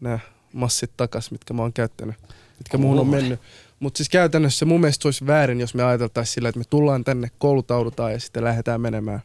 [0.00, 0.18] nämä
[0.52, 2.16] massit takas, mitkä mä oon käyttänyt,
[2.58, 3.40] mitkä muuhun on mennyt.
[3.80, 7.04] Mutta siis käytännössä mun mielestä se olisi väärin, jos me ajateltaisiin sillä, että me tullaan
[7.04, 9.20] tänne, koulutaudutaan ja sitten lähdetään menemään.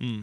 [0.00, 0.22] Mm.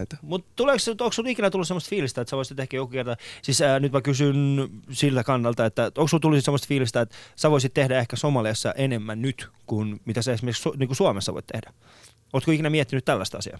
[0.00, 3.16] Et, Mutta tuleeko, onko sinulla ikinä tullut sellaista fiilistä, että sä voisit ehkä joku kerta,
[3.42, 7.50] siis ää, nyt mä kysyn siltä kannalta, että onko sinulla tullut sellaista fiilistä, että sä
[7.50, 11.72] voisit tehdä ehkä Somaliassa enemmän nyt kuin mitä sä esimerkiksi niin kuin Suomessa voit tehdä?
[12.32, 13.58] Oletko ikinä miettinyt tällaista asiaa?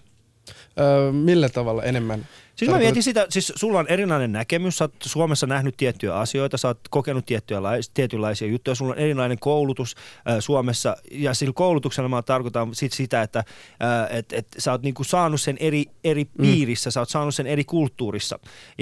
[0.80, 2.26] Öö, millä tavalla enemmän?
[2.58, 6.56] Siis mä mietin sitä, siis sulla on erilainen näkemys, sä oot Suomessa nähnyt tiettyjä asioita,
[6.56, 9.96] sä oot kokenut tiettyjä lais, tietynlaisia juttuja, sulla on erilainen koulutus
[10.28, 10.96] äh, Suomessa.
[11.10, 15.40] Ja sillä koulutuksella mä tarkoitan sit sitä, että äh, et, et sä oot niinku saanut
[15.40, 18.38] sen eri, eri piirissä, sä oot saanut sen eri kulttuurissa.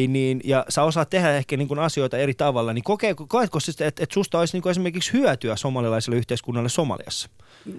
[0.09, 4.03] Niin, ja sä osaat tehdä ehkä niinku asioita eri tavalla, niin kokee, koetko siis, että
[4.03, 7.29] et susta olisi niinku esimerkiksi hyötyä somalilaiselle yhteiskunnalle Somaliassa?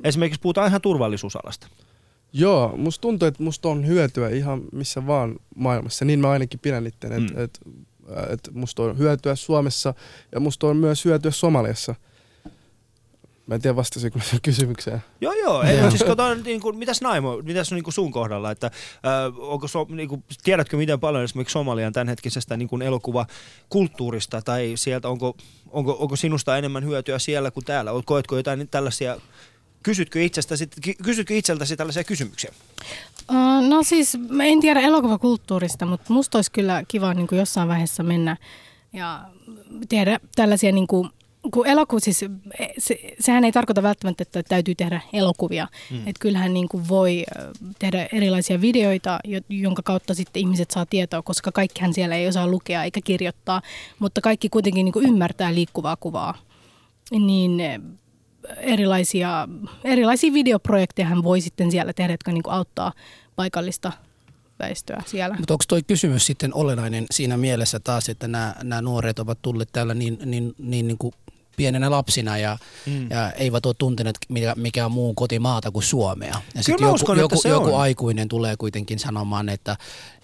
[0.04, 1.68] Esimerkiksi puhutaan ihan turvallisuusalasta.
[2.34, 6.06] Joo, musta tuntuu, että musta on hyötyä ihan missä vaan maailmassa.
[6.06, 7.44] Niin mä ainakin pidän itse, että Mm.
[7.44, 7.60] et,
[8.30, 9.94] et musta on hyötyä Suomessa
[10.32, 11.96] ja musta on myös hyötyä Somaliassa.
[13.48, 15.04] Mä en tiedä vastasinko kysymykseen.
[15.22, 15.62] Joo, joo.
[15.64, 18.72] Ei, mutta siis katsotaan, niin kuin, mitäs Naimo, mitäs niin kuin sun kohdalla, että äh,
[19.38, 25.10] onko, so, niin kuin, tiedätkö miten paljon esimerkiksi Somalian tämänhetkisestä niin kuin elokuvakulttuurista, tai sieltä
[25.10, 25.38] onko,
[25.70, 27.92] onko, onko sinusta enemmän hyötyä siellä kuin täällä?
[28.06, 29.18] Koetko jotain tällaisia,
[29.84, 32.52] kysytkö, itsestäsi, ky- kysytkö itseltäsi tällaisia kysymyksiä?
[33.70, 38.04] No siis mä en tiedä elokuvakulttuurista, mutta musta olisi kyllä kiva niin kuin jossain vaiheessa
[38.04, 38.38] mennä
[38.94, 39.24] ja
[39.90, 41.10] tehdä tällaisia niin kuin
[41.52, 42.26] kun elokuva, siis
[42.78, 45.68] se, sehän ei tarkoita välttämättä, että täytyy tehdä elokuvia.
[45.92, 45.98] Mm.
[45.98, 47.24] Että kyllähän niin kuin voi
[47.80, 52.48] tehdä erilaisia videoita, jo- jonka kautta sitten ihmiset saa tietoa, koska kaikkihan siellä ei osaa
[52.48, 53.62] lukea eikä kirjoittaa,
[54.00, 56.38] mutta kaikki kuitenkin niin kuin ymmärtää liikkuvaa kuvaa.
[57.12, 57.62] Niin
[58.58, 59.48] erilaisia,
[59.84, 62.94] erilaisia videoprojekteja hän voi sitten siellä tehdä, jotka niin auttaa
[63.36, 63.92] paikallista
[64.60, 65.36] väestöä siellä.
[65.38, 69.94] Mutta onko toi kysymys sitten olennainen siinä mielessä taas, että nämä nuoret ovat tulleet täällä
[69.94, 71.14] niin, niin, niin, niin kuin
[71.58, 73.10] pienenä lapsina ja, mm.
[73.10, 76.42] ja eivät ole tunteneet mikä, mikä on muu kotimaata kuin Suomea.
[76.56, 77.82] Ja sitten joku, uskon, että joku, se joku on.
[77.82, 79.78] aikuinen tulee kuitenkin sanomaan, että,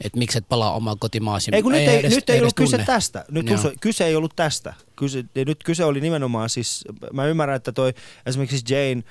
[0.03, 1.51] että miksi et palaa omaan kotimaasi.
[1.53, 2.85] Ei kun nyt ei, edes- nyt ei ollut kyse tunne.
[2.85, 3.25] tästä.
[3.31, 3.57] Nyt Joo.
[3.57, 4.73] kyse, kyse ei ollut tästä.
[4.95, 7.93] Kyse, nyt kyse oli nimenomaan siis, mä ymmärrän, että toi
[8.25, 9.03] esimerkiksi Jane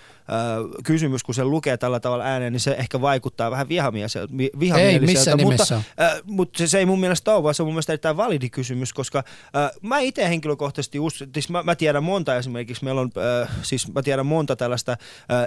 [0.85, 4.37] kysymys, kun se lukee tällä tavalla ääneen, niin se ehkä vaikuttaa vähän vihamieliseltä.
[4.38, 5.76] vi- vihamieliseltä missään mutta, nimessä.
[5.76, 8.50] äh, mutta se, se ei mun mielestä ole, vaan se on mun mielestä erittäin validi
[8.50, 13.11] kysymys, koska äh, mä itse henkilökohtaisesti, us, siis mä, mä tiedän monta esimerkiksi, meillä on,
[13.42, 14.98] äh, siis mä tiedän monta tällaista äh,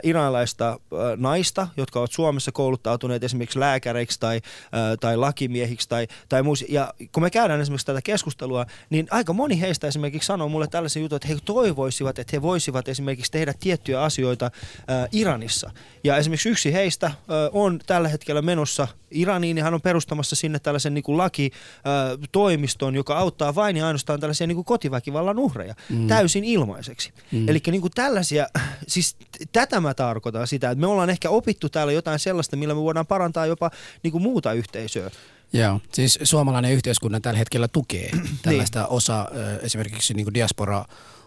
[0.04, 0.78] iranilaista äh,
[1.18, 6.66] naista, jotka ovat Suomessa kouluttautuneet esimerkiksi lääkäreiksi tai, äh, tai lakimiehiksi tai, tai muus.
[6.70, 11.02] Ja kun me käydään esimerkiksi tätä keskustelua, niin aika moni heistä esimerkiksi sanoo mulle tällaisen
[11.02, 14.52] jutun, että he toivoisivat, että he voisivat esimerkiksi tehdä tiettyjä asioita
[15.12, 15.72] Iranissa.
[16.04, 17.16] Ja esimerkiksi yksi heistä äh,
[17.52, 23.18] on tällä hetkellä menossa Iraniin ja hän on perustamassa sinne tällaisen niin kuin lakitoimiston, joka
[23.18, 26.08] auttaa vain ja ainoastaan tällaisia niin kuin kotiväkivallan uhreja mm.
[26.08, 27.14] täysin ilmaiseksi.
[27.32, 27.50] Mm.
[27.50, 28.48] Eli niin kuin tällaisia,
[28.88, 29.16] siis
[29.52, 33.08] tätä mä tarkoitan sitä, että me ollaan ehkä opittu täällä jotain sellaista, millä me voidaan
[33.08, 33.72] parantaa jopa
[34.04, 35.12] niin kuin muuta yhteisöä.
[35.54, 40.86] Joo, siis suomalainen yhteiskunta tällä hetkellä tukee tällaista osa, ö, esimerkiksi niin diaspora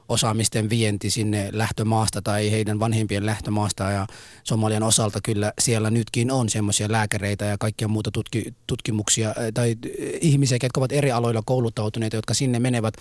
[0.09, 4.07] osaamisten vienti sinne lähtömaasta tai heidän vanhimpien lähtömaasta ja
[4.45, 9.77] Somalian osalta kyllä siellä nytkin on semmoisia lääkäreitä ja kaikkia muuta tutki, tutkimuksia tai
[10.21, 12.95] ihmisiä, jotka ovat eri aloilla kouluttautuneita, jotka sinne menevät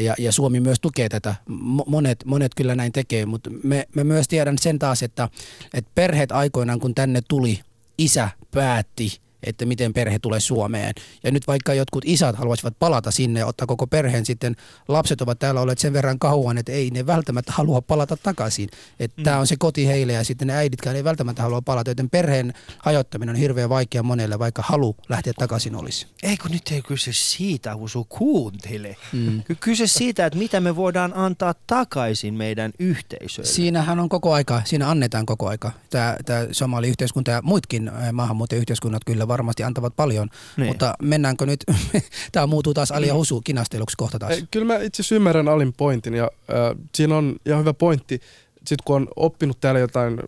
[0.00, 1.34] ja, ja Suomi myös tukee tätä.
[1.50, 5.28] Mo- Monet, monet kyllä näin tekee, mutta me, me myös tiedän sen taas, että,
[5.74, 7.60] että perheet aikoinaan kun tänne tuli,
[7.98, 10.94] isä päätti, että miten perhe tulee Suomeen.
[11.24, 14.56] Ja nyt vaikka jotkut isät haluaisivat palata sinne ja ottaa koko perheen sitten,
[14.88, 18.68] lapset ovat täällä olleet sen verran kauan, että ei ne välttämättä halua palata takaisin.
[18.98, 19.24] Että mm.
[19.24, 22.54] tämä on se koti heille ja sitten ne äiditkään ei välttämättä halua palata, joten perheen
[22.78, 26.06] hajottaminen on hirveän vaikea monelle, vaikka halu lähteä takaisin olisi.
[26.22, 28.96] Eikö nyt ei kyse siitä, kun sun kuuntele.
[29.12, 29.42] Mm.
[29.60, 33.52] Kyse siitä, että mitä me voidaan antaa takaisin meidän yhteisöille.
[33.52, 35.72] Siinähän on koko aika, siinä annetaan koko aika.
[35.90, 40.66] Tämä, tämä somali-yhteiskunta ja muutkin äh, maahanmuuttajayhteiskunnat kyllä varmasti antavat paljon, Niin.
[40.68, 41.64] mutta mennäänkö nyt,
[42.32, 44.34] tämä muuttuu taas Ali ja Husu kinasteluksi kohta taas.
[44.50, 48.20] Kyllä mä itse asiassa ymmärrän Alin pointin ja äh, siinä on ihan hyvä pointti.
[48.58, 50.18] Sitten kun on oppinut täällä jotain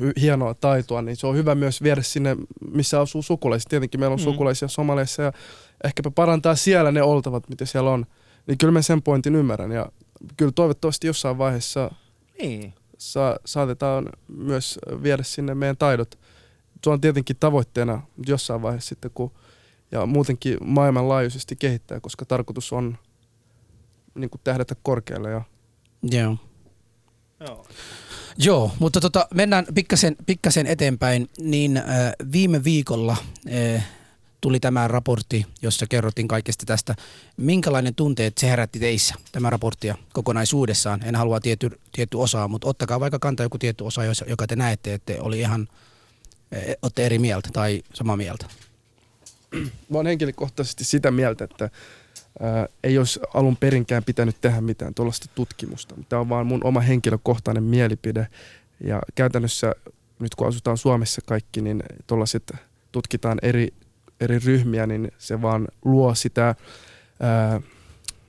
[0.00, 2.36] hy- hienoa taitoa, niin se on hyvä myös viedä sinne,
[2.72, 3.68] missä asuu sukulaiset.
[3.68, 4.24] Tietenkin meillä on Mm.
[4.24, 5.32] sukulaisia Somaliassa ja
[5.84, 8.06] ehkäpä parantaa siellä ne oltavat, mitä siellä on.
[8.46, 9.86] Niin kyllä mä sen pointin ymmärrän ja
[10.36, 11.90] kyllä toivottavasti jossain vaiheessa
[12.42, 12.74] Niin.
[12.98, 16.18] sa- saatetaan myös viedä sinne meidän taidot.
[16.84, 19.32] Se on tietenkin tavoitteena jossain vaiheessa sitten, kun
[19.92, 22.98] ja muutenkin maailmanlaajuisesti kehittää, koska tarkoitus on
[24.14, 25.30] niin kuin tähdätä korkealle.
[25.30, 25.42] Ja
[26.02, 26.36] Joo.
[27.40, 27.66] Joo.
[28.38, 31.28] Joo, mutta tota, mennään pikkasen, pikkasen eteenpäin.
[31.38, 31.84] Niin äh,
[32.32, 33.16] viime viikolla
[33.76, 33.86] äh,
[34.40, 36.94] tuli tämä raportti, jossa kerrottiin kaikesta tästä.
[37.36, 41.00] Minkälainen tunteet se herätti teissä, tämä raporttia kokonaisuudessaan?
[41.04, 44.56] En halua tietty, tietty osaa, mutta ottakaa vaikka kantaa joku tietty osa, jos- joka te
[44.56, 45.89] näette, että oli ihan, äh,
[46.82, 48.46] olette eri mieltä tai samaa mieltä.
[49.90, 51.70] mä oon henkilökohtaisesti sitä mieltä, että
[52.40, 55.94] ää, ei olisi alun perinkään pitänyt tehdä mitään tuollaista tutkimusta.
[56.08, 58.26] Tämä on vaan mun oma henkilökohtainen mielipide.
[58.84, 59.74] Ja käytännössä
[60.18, 62.52] nyt kun asutaan Suomessa kaikki, niin tuollaiset
[62.92, 63.68] tutkitaan eri,
[64.20, 66.54] eri ryhmiä, niin se vaan luo sitä,
[67.20, 67.60] ää,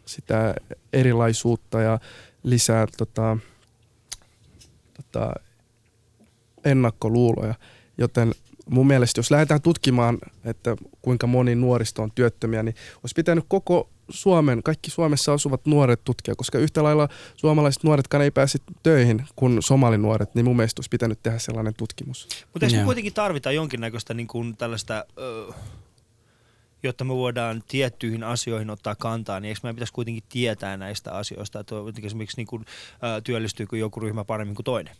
[0.06, 0.54] sitä
[0.94, 2.00] erilaisuutta ja
[2.44, 3.38] lisää tota,
[4.94, 5.34] tota,
[6.66, 7.56] ennakkoluuloja.
[8.02, 8.32] Joten
[8.70, 13.90] mun mielestä, jos lähdetään tutkimaan, että kuinka moni nuorista on työttömiä, niin olisi pitänyt koko
[14.10, 19.62] Suomen, kaikki Suomessa asuvat nuoret tutkia, koska yhtä lailla suomalaiset nuoretkaan ei pääse töihin kuin
[19.62, 22.28] somalinuoret, niin mun mielestä olisi pitänyt tehdä sellainen tutkimus.
[22.54, 25.54] Mutta eikö kuitenkin tarvita jonkinnäköistä niin kuin tällaista, ö,
[26.84, 31.60] jotta me voidaan tiettyihin asioihin ottaa kantaa, niin eikö meidän pitäisi kuitenkin tietää näistä asioista,
[31.60, 34.96] että esimerkiksi niin kuin, ö, työllistyykö joku ryhmä paremmin kuin toinen,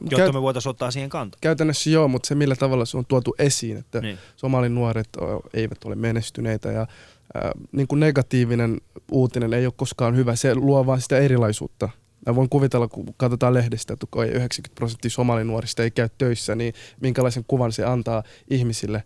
[0.00, 1.38] jotta Käy, me voitaisiin ottaa siihen kantaa.
[1.40, 4.18] käytännössä joo, mutta se millä tavalla se on tuotu esiin, että Niin.
[4.36, 5.08] somalin nuoret
[5.54, 6.86] eivät ole menestyneitä ja
[7.34, 8.80] ää, niin kuin negatiivinen
[9.12, 11.88] uutinen ei ole koskaan hyvä, se luo vaan sitä erilaisuutta.
[12.26, 16.54] Mä voin kuvitella, kun katsotaan lehdistä, että kun ei 90 prosenttia somalinuorista ei käy töissä,
[16.54, 19.02] niin minkälaisen kuvan se antaa ihmisille.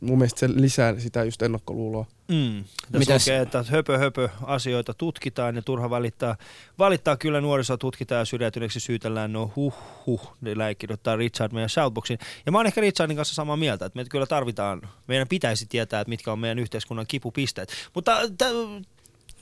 [0.00, 2.06] Mun mielestä se lisää sitä just ennakkoluuloa.
[2.28, 2.64] Mm.
[2.92, 6.36] Tässä Mitäs- lukee, että höpö höpö asioita tutkitaan ja turha valittaa.
[6.78, 9.74] Valittaa kyllä nuorisoa tutkitaan ja syrjäytyneeksi syytellään, no huh
[10.06, 12.18] huh, ne kirjoittaa Richard meidän shoutboxiin.
[12.46, 16.00] Ja mä oon ehkä Richardin kanssa samaa mieltä, että me kyllä tarvitaan, meidän pitäisi tietää,
[16.00, 17.72] että mitkä on meidän yhteiskunnan kipupisteet.
[17.94, 18.86] Mutta t-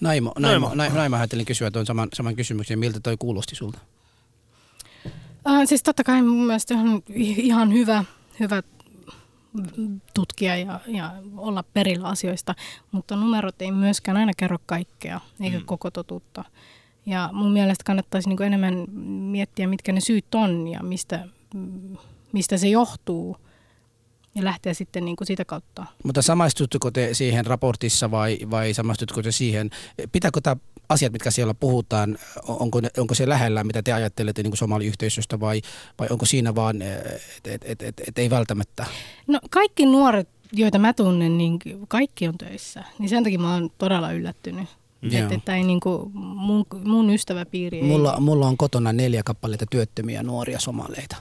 [0.01, 0.71] Naimo, Naimo.
[0.75, 3.79] Naimo, Naimo, ajattelin kysyä tuon saman, saman kysymyksen, miltä toi kuulosti sulta?
[5.49, 8.05] Äh, siis totta kai mun mielestä on ihan hyvä,
[8.41, 8.63] hyvä
[10.15, 12.55] tutkia ja, ja olla perillä asioista,
[12.93, 15.65] mutta numerot ei myöskään aina kerro kaikkea, eikä mm.
[15.65, 16.45] koko totuutta.
[17.07, 18.91] Ja mun mielestä kannattaisi niin enemmän
[19.31, 21.29] miettiä, mitkä ne syyt on ja mistä,
[22.33, 23.37] mistä se johtuu.
[24.35, 25.87] Ja lähteä sitten niin kuin sitä kautta.
[26.05, 29.71] Mutta samaistutteko te siihen raportissa vai, vai samaistutko te siihen,
[30.13, 30.57] pitääkö tämä
[30.89, 32.19] asiat, mitkä siellä puhutaan,
[32.49, 35.63] onko, ne, onko se lähellä, mitä te ajattelette niin kuin somaliyhteisöstä vai,
[35.99, 38.87] vai onko siinä vaan, että et, et, et, et ei välttämättä?
[39.27, 42.85] No kaikki nuoret, joita mä tunnen, niin kaikki on töissä.
[42.99, 44.69] Niin sen takia mä oon todella yllättynyt.
[45.03, 45.23] Joo.
[45.23, 47.85] Että, että ei niin kuin mun, mun ystäväpiiri ei...
[47.85, 51.17] Mulla, mulla on kotona neljä kappaletta työttömiä nuoria somaleita.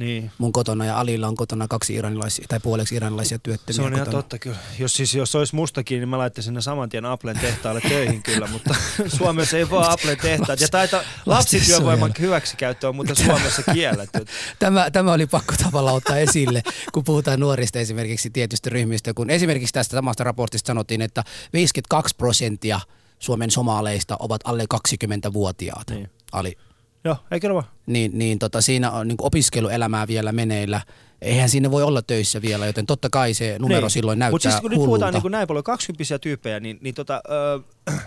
[0.00, 0.30] Niin.
[0.38, 4.06] Mun kotona ja Alilla on kotona kaksi iranilaisia tai puoleksi iranilaisia työttömiä Se on ihan
[4.06, 4.22] kotona.
[4.22, 4.56] totta kyllä.
[4.78, 8.46] Jos, siis, jos olisi mustakin, niin mä laittaisin ne saman tien Applen tehtaalle töihin kyllä,
[8.46, 8.74] mutta
[9.18, 10.60] Suomessa ei voi Applen tehtaat.
[10.60, 14.24] Ja taita lapsityövoiman hyväksikäyttö on muuten Suomessa kielletty.
[14.58, 19.14] Tämä, tämä oli pakko tavallaan ottaa esille, kun puhutaan nuorista esimerkiksi tietystä ryhmistä.
[19.14, 22.80] Kun esimerkiksi tästä samasta raportista sanottiin, että 52 prosenttia
[23.18, 25.90] Suomen somaaleista ovat alle 20-vuotiaat.
[25.90, 26.10] Niin.
[26.32, 26.56] Ali.
[27.04, 27.66] Joo, eikö ole vaan?
[27.86, 30.80] Niin, niin tota, siinä on niin opiskeluelämää vielä meneillä
[31.22, 33.90] eihän sinne voi olla töissä vielä, joten totta kai se numero Niin.
[33.90, 34.88] silloin näyttää Mutta siis kun nyt hullulta.
[34.90, 37.58] puhutaan niin kuin näin paljon 20 tyyppejä, niin, niin tota, öö,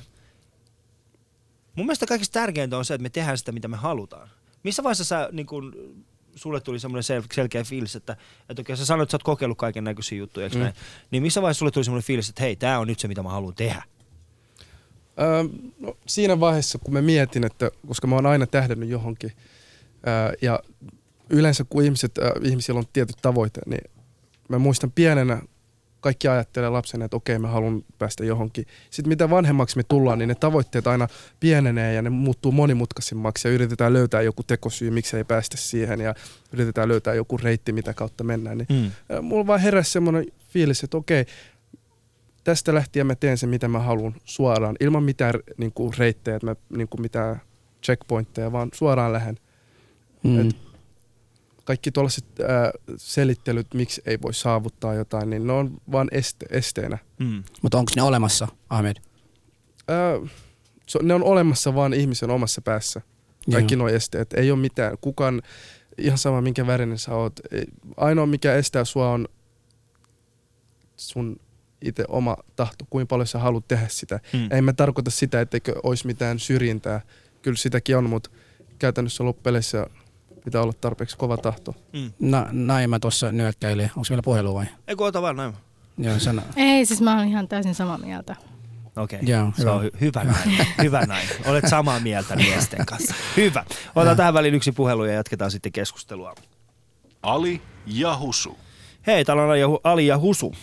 [1.76, 4.30] mun mielestä kaikista tärkeintä on se, että me tehdään sitä, mitä me halutaan.
[4.64, 5.76] Missä vaiheessa sä, niin kun,
[6.36, 8.18] sulle tuli semmoinen sel- selkeä fiilis, että,
[8.50, 10.62] että okei, sä sanoit, että sä oot kokeillut kaiken näköisiä juttuja, eikö Mm.
[10.62, 10.74] näin?
[11.12, 13.30] Niin missä vaiheessa sulle tuli semmoinen fiilis, että hei, tää on nyt se, mitä mä
[13.30, 13.84] haluan tehdä?
[15.20, 15.44] Öö,
[15.80, 19.32] no, siinä vaiheessa, kun mä mietin, että koska mä oon aina tähdännyt johonkin
[20.08, 20.60] öö, ja
[21.30, 23.92] yleensä kun ihmiset, öö, ihmisillä on tietty tavoite, niin
[24.50, 25.42] mä muistan pienenä
[26.00, 28.66] kaikki ajattelee lapsena, että okei mä haluan päästä johonkin.
[28.90, 31.08] Sitten mitä vanhemmaksi me tullaan, niin ne tavoitteet aina
[31.40, 36.16] pienenee ja ne muuttuu monimutkaisemmaksi ja yritetään löytää joku tekosyy, miksi ei päästä siihen ja
[36.54, 38.58] yritetään löytää joku reitti, mitä kautta mennään.
[38.58, 38.92] Niin Mm.
[39.16, 41.26] Ö, mulla vaan heräsi semmoinen fiilis, että okei,
[42.44, 46.48] tästä lähtien mä teen sen, mitä mä haluan suoraan, ilman mitään niin kuin, reittejä, että
[46.48, 47.42] mä, niin kuin, mitään
[47.84, 49.38] checkpointteja, vaan suoraan lähden.
[50.24, 50.40] Mm.
[50.40, 50.56] Et
[51.64, 56.98] kaikki tuollaiset äh, selittelyt, miksi ei voi saavuttaa jotain, niin ne on vaan este, esteenä.
[57.20, 57.44] Mm.
[57.62, 58.96] Mutta onko ne olemassa, Ahmed?
[59.90, 60.32] Äh,
[60.86, 63.02] so, ne on olemassa vaan ihmisen omassa päässä.
[63.52, 64.34] Kaikki nuo esteet.
[64.34, 64.98] Ei ole mitään.
[65.02, 65.42] Kukaan,
[65.98, 67.40] ihan sama minkä värinen sä oot.
[67.98, 69.28] Ainoa mikä estää sua on
[70.98, 71.40] sun
[71.84, 74.20] itse oma tahto, kuinka paljon sä haluat tehdä sitä.
[74.34, 74.48] Mm.
[74.52, 77.02] Ei mä tarkoita sitä, etteikö olisi mitään syrjintää.
[77.42, 78.30] Kyllä sitäkin on, mutta
[78.80, 79.88] käytännössä loppupeleissä
[80.46, 81.76] pitää olla tarpeeksi kova tahto.
[81.94, 82.12] Mm.
[82.20, 83.86] Na, Naima tuossa nyökkäilee.
[83.96, 84.66] Onko vielä puhelu vai?
[84.88, 85.54] Ei kun ota vaan näin.
[85.98, 86.42] Joo, sana.
[86.56, 88.36] Ei, siis mä olen ihan täysin samaa mieltä.
[88.96, 89.74] Okei, Joo, se hyvä.
[89.74, 90.68] on hy- hyvä näin.
[90.82, 91.28] hyvä näin.
[91.46, 93.16] Olet samaa mieltä miesten kanssa.
[93.38, 93.66] Hyvä.
[93.96, 96.36] Otetaan tähän väliin yksi puhelu ja jatketaan sitten keskustelua.
[97.22, 98.58] Ali ja Husu.
[99.08, 99.50] Hei, täällä on
[99.84, 100.54] Ali ja Husu.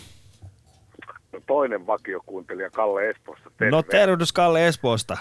[1.47, 3.51] Toinen vakiokuuntelija Kalle Espoosta.
[3.57, 3.71] Terve.
[3.71, 5.17] No tervehdys Kalle Espoosta.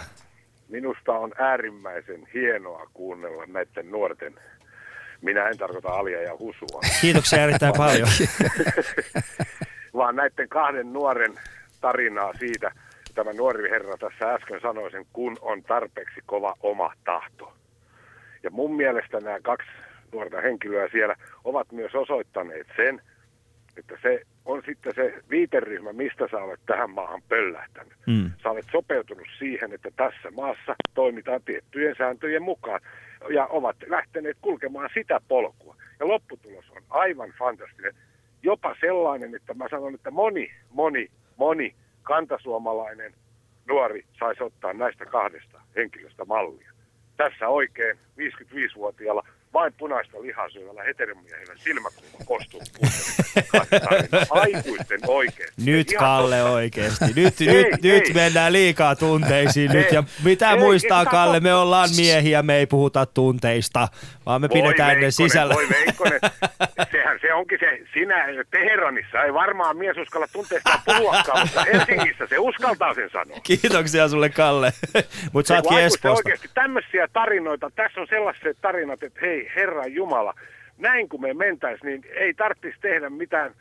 [0.69, 4.35] Minusta on äärimmäisen hienoa kuunnella näiden nuorten,
[5.21, 8.09] minä en tarkoita Alia ja Husua, Kiitoksia erittäin paljon.
[9.99, 11.35] vaan näiden kahden nuoren
[11.81, 12.71] tarinaa siitä,
[13.15, 17.53] tämä nuori herra tässä äsken sanoi sen, kun on tarpeeksi kova oma tahto.
[18.43, 19.69] Ja mun mielestä nämä kaksi
[20.13, 23.03] nuorta henkilöä siellä ovat myös osoittaneet sen,
[23.77, 27.93] että se on sitten se viiteryhmä, mistä sä olet tähän maahan pöllähtänyt.
[28.07, 28.31] Mm.
[28.43, 32.81] Sä olet sopeutunut siihen, että tässä maassa toimitaan tiettyjen sääntöjen mukaan
[33.29, 35.77] ja ovat lähteneet kulkemaan sitä polkua.
[36.01, 37.95] Ja lopputulos on aivan fantastinen.
[38.43, 43.15] Jopa sellainen, että mä sanon, että moni, moni, moni kantasuomalainen
[43.69, 46.73] nuori saisi ottaa näistä kahdesta henkilöstä mallia.
[47.17, 52.61] Tässä oikein 55-vuotiaalla vain punaista lihaa syövällä heteromiehellä silmäkulma kostuu
[54.31, 55.49] Aikuisten oikein.
[55.65, 56.53] Nyt Kalle totta.
[56.53, 57.05] oikeesti.
[57.17, 57.79] Nyt, Ei, nyt, ei.
[57.83, 59.87] nyt mennään liikaa tunteisiin nyt.
[59.87, 59.95] Ei.
[59.95, 63.89] Ja mitä Ei, muistaa ei, Kalle, me ollaan miehiä, me ei puhuta tunteista,
[64.27, 65.55] vaan me Voi pidetään ne sisällä.
[65.55, 66.21] Voi Veikkonen,
[67.11, 72.39] sehän se onkin se, sinä Teheranissa ei varmaan mies uskalla tunteistaan puhuakaan, mutta Helsingissä se
[72.39, 73.41] uskaltaa sen sanoa.
[73.43, 74.71] Kiitoksia sulle Kalle.
[75.33, 76.19] Mutta sä ootkin Espoosta.
[76.19, 80.35] oikeasti tämmöisiä tarinoita, tässä on sellaiset tarinat, että hei, Herran Jumala,
[80.79, 83.55] näin kun me mentäis, niin ei tarvitsisi tehdä mitään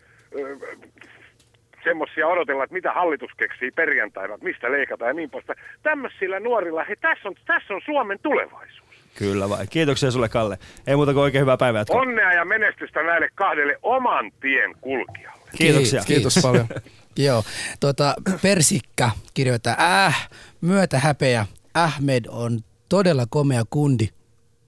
[1.84, 5.60] semmoisia odotella, että mitä hallitus keksii perjantaina, mistä leikataan ja niin poispäin.
[5.84, 8.89] Tämmöisillä nuorilla, hei, tässä on, tässä on Suomen tulevaisuus.
[9.20, 9.68] Kyllä vai.
[9.68, 10.58] Kiitoksia sulle Kalle.
[10.88, 12.02] Ei muuta kuin oikein hyvää päivää jatkoa.
[12.02, 15.52] Onnea ja menestystä näille kahdelle oman tien kulkijalle.
[15.58, 16.04] Kiitoksia.
[16.08, 16.68] Kiitos paljon.
[17.18, 17.44] Joo,
[17.80, 20.30] tota, Persikka kirjoittaa, äh,
[20.62, 22.60] myötä häpeä, Ahmed on
[22.90, 24.08] todella komea kundi.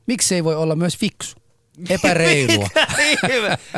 [0.08, 1.41] Miksi ei voi olla myös fiksu?
[1.90, 2.68] Epäreilua.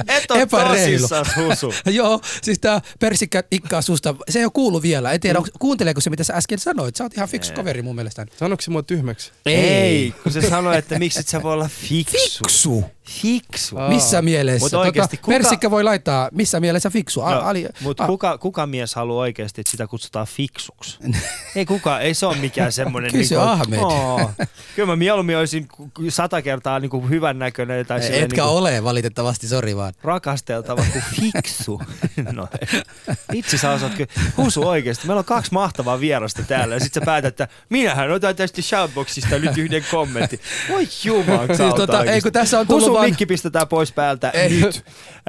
[0.08, 0.92] Et ole Epäreilu.
[1.08, 1.74] tosissaan husu.
[1.92, 5.12] Joo, siis tää persikkä ikkaa susta, se ei ole kuulu vielä.
[5.12, 6.96] En tiedä, onko- kuunteleeko se mitä sä äsken sanoit.
[6.96, 8.26] Sä oot ihan fiksu kaveri mun mielestä.
[8.38, 9.32] Sanoiko se mua tyhmäksi?
[9.46, 12.18] Ei, kun se sanoi, että miksi et sä voi olla fiksu.
[12.18, 12.84] Fiksu?
[13.10, 13.78] Fiksu.
[13.78, 13.90] Aa.
[13.90, 14.66] Missä mielessä?
[14.66, 17.20] Mut oikeesti, kuka- Persikkä voi laittaa, missä mielessä fiksu?
[17.22, 20.98] No, ali, mutta kuka, kuka mies haluaa oikeasti, että sitä kutsutaan fiksuksi?
[21.56, 23.12] ei kuka, ei se ole mikään semmoinen...
[23.12, 23.80] Kysy Ahmed.
[23.80, 24.32] Oo.
[24.76, 25.68] Kyllä mä mieluummin olisin
[26.10, 29.94] sata kertaa niin kuin hyvännäköinen tai silleen Etkä niin kuin ole valitettavasti, sori vaan.
[30.04, 31.82] rakasteltava kuin fiksu.
[32.32, 32.48] no,
[33.32, 34.14] vitsi sä osaat kyllä.
[34.38, 35.08] Husu oikeasti.
[35.08, 39.40] Meillä on kaksi mahtavaa vierasta täällä ja sit sä päätät, että minähän otan tästä shoutboxista
[39.40, 40.40] nyt yhden kommentin.
[40.70, 43.92] Voi juman kautta Siis tota, ei, kun tässä on tullut Husun vaan- mikki pistetään pois
[43.92, 44.50] päältä Ei.
[44.50, 44.86] nyt.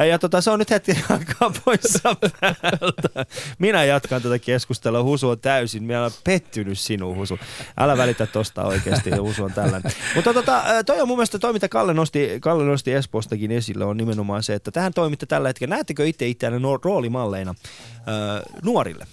[0.09, 3.27] Ja tota, se on nyt hetki aikaa poissa päältä.
[3.59, 5.03] Minä jatkan tätä keskustelua.
[5.03, 5.83] Husu on täysin.
[5.83, 7.39] Minä olen pettynyt sinuun, Husu.
[7.79, 9.11] Älä välitä tosta oikeasti.
[9.11, 9.93] Husu on tällainen.
[10.15, 13.97] Mutta tota, toi on mun mielestä toi, mitä Kalle nosti, Kalle nosti Espoostakin esille, on
[13.97, 15.75] nimenomaan se, että tähän toimitte tällä hetkellä.
[15.75, 17.55] Näettekö itse itseänne no- roolimalleina
[17.99, 19.07] ö, nuorille?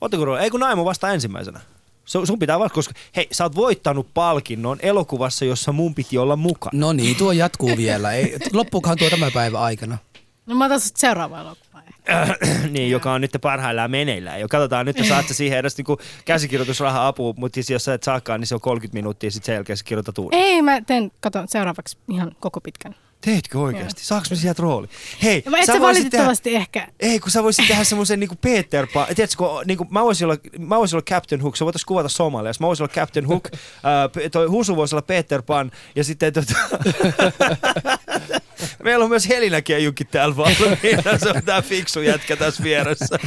[0.00, 0.40] Otteko rooli?
[0.40, 1.60] Ei kun Naimo vasta ensimmäisenä.
[2.04, 6.36] Sun, sun pitää vaan, koska hei, sä oot voittanut palkinnon elokuvassa, jossa mun piti olla
[6.36, 6.78] mukana.
[6.78, 8.12] No niin, tuo jatkuu vielä.
[8.12, 9.98] Ei, loppuukohan tuo tämän päivän aikana?
[10.46, 11.69] No mä otan seuraava elokuva.
[12.70, 14.40] niin, joka on nyt parhaillaan meneillään.
[14.40, 18.02] Jo katsotaan, nyt saat sä siihen edes niinku käsikirjoitusraha apua, mutta siis jos sä et
[18.02, 20.38] saakaan, niin se on 30 minuuttia, sitten sen jälkeen sä kirjoitat uuden.
[20.38, 22.94] Ei, mä teen, kato, seuraavaksi ihan koko pitkän.
[23.20, 24.04] Teetkö oikeasti?
[24.04, 24.88] Saaks me sieltä rooli?
[25.22, 26.88] Hei, No, et sä valitettavasti ehkä.
[27.00, 29.06] Ei, kun sä voisit tehdä semmoisen niinku Peter Pan.
[29.06, 32.64] Tiedätkö, kun niinku, mä, voisin olla, mä voisin olla Captain Hook, sä voitais kuvata Somaliassa.
[32.64, 33.48] Mä voisin olla Captain Hook,
[34.14, 36.54] pe- toi Husu voisi olla Peter Pan, ja sitten tota...
[38.82, 41.18] Meillä on myös Helinäkin ja Jukki täällä valmiina.
[41.22, 43.18] Se on tää fiksu jätkä tässä vieressä.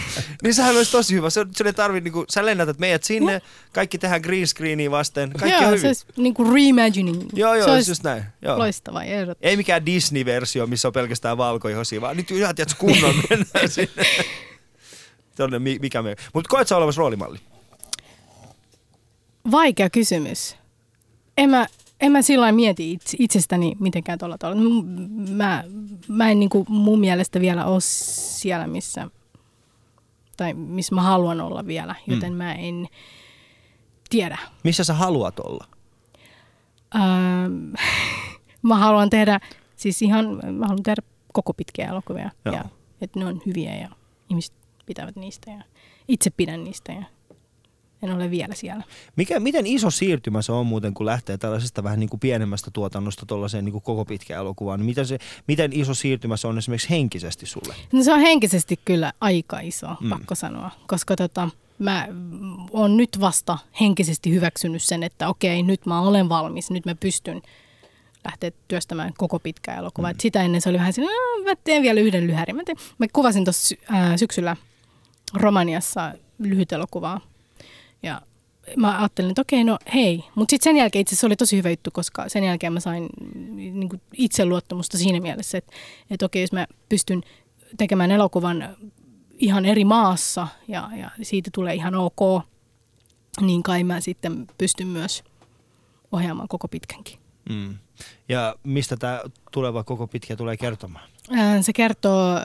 [0.43, 1.29] Niin sehän olisi tosi hyvä.
[1.29, 3.41] Se, se ei tarvi, niinku, sä lennätät meidät sinne,
[3.73, 5.31] kaikki tehdään green screeniin vasten.
[5.39, 5.81] Kaikki on Joo, hyvin.
[5.81, 7.29] se olisi niinku reimagining.
[7.33, 8.23] Joo, joo, se se olisi just näin.
[8.41, 8.59] Joo.
[8.59, 9.03] loistava.
[9.03, 9.37] Ehdot.
[9.41, 14.03] Ei mikään Disney-versio, missä on pelkästään valkoihosia, vaan nyt ihan tiedätkö, kunnon mennään sinne.
[15.37, 16.15] Tonne, mi- mikä me...
[16.33, 17.39] Mutta koet sä olevasi roolimalli?
[19.51, 20.55] Vaikea kysymys.
[21.37, 21.67] En mä,
[22.03, 24.61] en mä sillä mieti itse, itsestäni mitenkään tuolla tavalla.
[24.61, 25.63] M- Mä,
[26.07, 29.07] mä en niinku mun mielestä vielä ole siellä, missä,
[30.37, 32.37] tai missä mä haluan olla vielä, joten mm.
[32.37, 32.87] mä en
[34.09, 34.37] tiedä.
[34.63, 35.67] Missä sä haluat olla?
[36.95, 37.73] Ähm,
[38.61, 39.39] mä haluan tehdä,
[39.75, 41.01] siis ihan, mä haluan tehdä
[41.33, 42.31] koko pitkiä elokuvia.
[42.45, 42.55] Joo.
[42.55, 42.65] Ja,
[43.01, 43.89] että ne on hyviä ja
[44.29, 44.53] ihmiset
[44.85, 45.63] pitävät niistä ja
[46.07, 47.03] itse pidän niistä ja
[48.03, 48.83] en ole vielä siellä.
[49.15, 53.25] Mikä, miten iso siirtymä se on muuten, kun lähtee tällaisesta vähän niin kuin pienemmästä tuotannosta
[53.25, 54.79] tuollaiseen niin kuin koko pitkään elokuvaan?
[54.79, 57.75] Niin miten, se, miten iso siirtymä se on esimerkiksi henkisesti sulle?
[57.91, 60.09] No se on henkisesti kyllä aika iso, Mm.
[60.09, 61.49] pakko sanoa, koska tota,
[61.79, 62.07] mä
[62.71, 67.41] oon nyt vasta henkisesti hyväksynyt sen, että okei, nyt mä olen valmis, nyt mä pystyn
[68.25, 70.11] lähteä työstämään koko pitkää elokuvaa.
[70.11, 70.17] Mm.
[70.21, 72.55] Sitä ennen se oli vähän siinä, "No, mä teen vielä yhden lyhärin.
[72.55, 73.75] Mä, teen, mä kuvasin tuossa
[74.15, 74.55] syksyllä
[75.33, 77.21] Romaniassa lyhyt elokuvaa
[78.03, 78.21] ja
[78.77, 80.23] mä ajattelin, että okei, no hei.
[80.35, 83.09] Mutta sitten sen jälkeen itse asiassa oli tosi hyvä juttu, koska sen jälkeen mä sain
[83.55, 85.73] niin kuin itseluottamusta siinä mielessä, että,
[86.09, 87.23] että okei, jos mä pystyn
[87.77, 88.75] tekemään elokuvan
[89.37, 92.43] ihan eri maassa ja, ja siitä tulee ihan ok,
[93.41, 95.23] niin kai mä sitten pystyn myös
[96.11, 97.19] ohjaamaan koko pitkänkin.
[97.49, 97.77] Mm.
[98.29, 101.09] Ja mistä tämä tuleva koko pitkä tulee kertomaan?
[101.31, 102.39] Ää, Se kertoo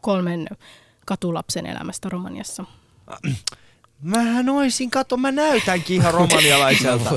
[0.00, 0.48] kolmen
[1.06, 2.64] katulapsen elämästä Romaniassa.
[4.02, 7.10] Mähän oisin, kato, mä näytänkin ihan romanialaiselta.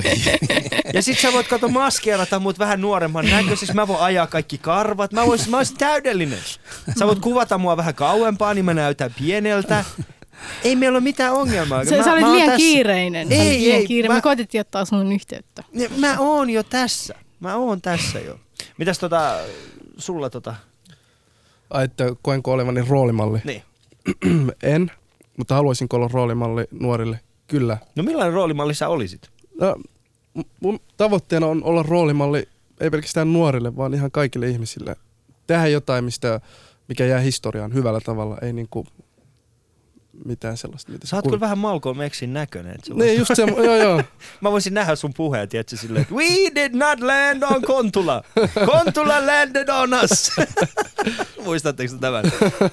[0.94, 3.74] Ja sit sä voit kato maskeerata mut vähän nuoremman näköiseksi.
[3.74, 5.14] Mä voin ajaa kaikki karvat.
[5.14, 6.40] Mä, vois, mä oisin täydellinen.
[7.00, 9.86] Sä voit kuvata mua vähän kauempaa, niin mä näytän pieneltä.
[10.64, 11.86] Ei meillä ole mitään ongelmaa.
[11.86, 12.58] Se, mä, sä olit mä liian tässä.
[12.58, 13.32] kiireinen.
[13.32, 14.12] Ei, olit liian ei, kiireinen.
[14.12, 15.64] mä- Me koitettiin ottaa sun yhteyttä.
[15.74, 17.16] Ja Mä oon jo tässä.
[17.40, 18.40] Mä oon tässä jo.
[18.78, 19.38] Mitäs tota,
[19.98, 20.56] sulla tota,
[21.70, 23.40] Ai, että koenko olevani roolimalli?
[23.44, 23.64] niin.
[24.64, 24.92] en,
[25.40, 27.20] mutta haluaisinko olla roolimalli nuorille?
[27.48, 27.78] Kyllä.
[27.96, 29.30] No millainen roolimalli sä olisit?
[29.62, 29.76] No,
[30.60, 32.48] mun tavoitteena on olla roolimalli
[32.80, 34.96] ei pelkästään nuorille, vaan ihan kaikille ihmisille.
[35.48, 36.42] Tehdä jotain, mistä,
[36.88, 38.86] mikä jää historiaan hyvällä tavalla, ei niinku
[40.26, 40.92] mitään sellaista.
[40.92, 42.76] Mitä Sä oot kyllä vähän Malcolm Xin näköinen.
[42.88, 44.02] sä Niin, just se, joo joo.
[44.42, 48.24] Mä voisin nähdä sun puheen, tiedätkö, silleen, että we did not land on Kontula.
[48.66, 50.32] Kontula landed on us.
[51.46, 52.26] Muistatteko te tämän?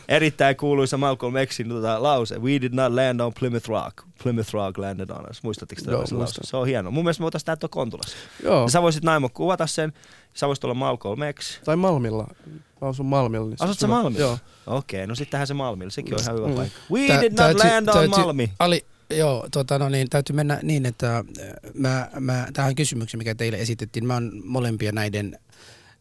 [0.09, 2.39] Erittäin kuuluisa Malcolm Xin tota, lause.
[2.39, 3.97] We did not land on Plymouth Rock.
[4.23, 5.43] Plymouth Rock landed on us.
[5.43, 6.41] Muistatteko te Joo, tällaisen lause?
[6.45, 6.91] Se on hieno.
[6.91, 8.17] Mun mielestä me voitaisiin tuon Kontulassa.
[8.43, 8.63] joo.
[8.63, 9.93] Ja sä voisit Naimo kuvata sen.
[10.37, 11.61] Sä voisit olla Malcolm X.
[11.65, 12.35] Tai Malmilla.
[12.81, 13.47] Mä asun Malmilla.
[13.47, 13.87] Niin Asut sä.
[13.87, 14.21] Malmilla?
[14.21, 14.39] Joo.
[14.67, 15.91] Okei, no sittenhän se Malmilla.
[15.91, 16.55] Sekin on ihan hyvä Mm.
[16.55, 16.79] paikka.
[16.93, 18.53] We Tä- did not täytyy- land on täytyy- Malmi.
[18.59, 21.25] Ali, joo, tota, no niin, täytyy mennä niin, että äh,
[21.75, 25.31] mä, mä, tähän kysymykseen, mikä teille esitettiin, mä oon molempia näiden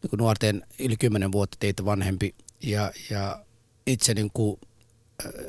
[0.04, 3.40] niin nuorten yli 10 vuotta teitä vanhempi ja, ja
[3.88, 4.60] itse niin kuin,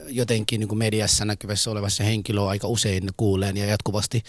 [0.09, 4.23] jotenkin niin kuin mediassa näkyvässä olevassa henkilöä aika usein kuulen ja jatkuvasti,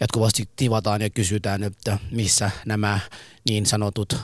[0.00, 3.00] jatkuvasti tivataan ja kysytään, että missä nämä
[3.48, 4.16] niin sanotut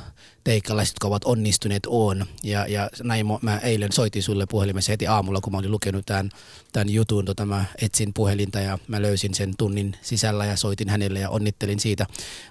[0.45, 2.27] teikkalaiset, jotka ovat onnistuneet, on.
[2.43, 6.31] Ja, ja näin mä eilen soitin sulle puhelimessa heti aamulla, kun mä olin lukenut tämän,
[6.73, 7.25] tämän jutun.
[7.25, 11.81] Tota, mä etsin puhelinta ja mä löysin sen tunnin sisällä ja soitin hänelle ja onnittelin
[11.81, 12.07] siitä.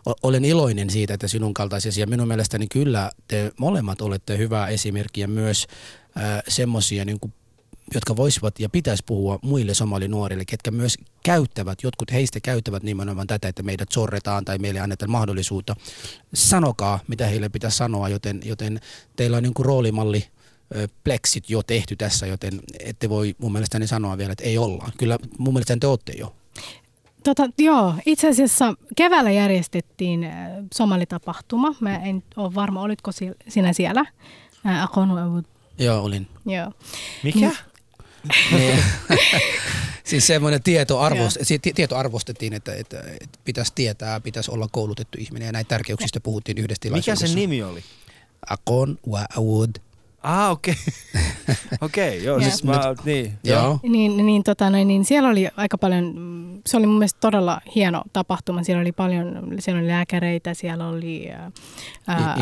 [0.08, 4.68] O- olen iloinen siitä, että sinun kaltaisesi ja minun mielestäni kyllä te molemmat olette hyvää
[4.68, 5.68] esimerkkiä myös
[6.18, 7.34] äh, semmoisia niin kuin
[7.94, 13.48] jotka voisivat ja pitäisi puhua muille somalinuorille, ketkä myös käyttävät, jotkut heistä käyttävät nimenomaan tätä,
[13.48, 15.76] että meidät sorretaan tai meille annetaan mahdollisuutta.
[16.34, 18.80] Sanokaa, mitä heille pitäisi sanoa, joten, joten
[19.16, 20.28] teillä on niin kuin roolimalli
[21.04, 24.90] pleksit jo tehty tässä, joten ette voi mun mielestäni sanoa vielä, että ei olla.
[24.98, 26.36] Kyllä mun mielestäni te olette jo.
[27.24, 30.28] Tota, joo, itse asiassa keväällä järjestettiin
[30.74, 31.76] somalitapahtuma.
[31.80, 34.06] Mä en ole varma, olitko si- sinä siellä?
[34.66, 35.44] Äh, Akonu.
[35.78, 36.28] Joo, olin.
[36.46, 36.72] Joo.
[37.24, 37.52] Mikä?
[38.52, 38.84] Niin.
[40.04, 44.68] Siis semmoinen tieto, arvost, si- ti- tieto arvostettiin, että, että, että pitäisi tietää, pitäisi olla
[44.72, 47.28] koulutettu ihminen ja näin tärkeyksistä puhuttiin yhdessä Mikä tilaisuudessa.
[47.28, 47.84] sen nimi oli?
[48.50, 49.76] Akon wa award.
[50.24, 50.76] Ah, okei.
[51.82, 53.34] okei, okay, joo, siis mä, niin.
[53.44, 53.80] Joo.
[53.84, 56.14] Niin, niin, tota, noin, niin siellä oli aika paljon,
[56.66, 58.64] se oli mun mielestä todella hieno tapahtuma.
[58.64, 61.30] Siellä oli paljon, siellä oli lääkäreitä, siellä oli...
[62.08, 62.36] Ää.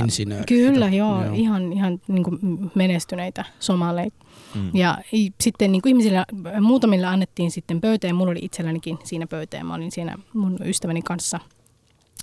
[0.47, 1.33] Kyllä, joo, Joo.
[1.33, 2.39] ihan, ihan niin kuin
[2.75, 4.25] menestyneitä somaleita.
[4.55, 4.71] Mm.
[4.73, 4.97] Ja
[5.41, 6.25] sitten niin kuin ihmisille,
[6.61, 10.57] muutamille annettiin sitten pöytä ja mulla oli itsellänikin siinä pöytä ja mä olin siinä mun
[10.65, 11.39] ystäväni kanssa.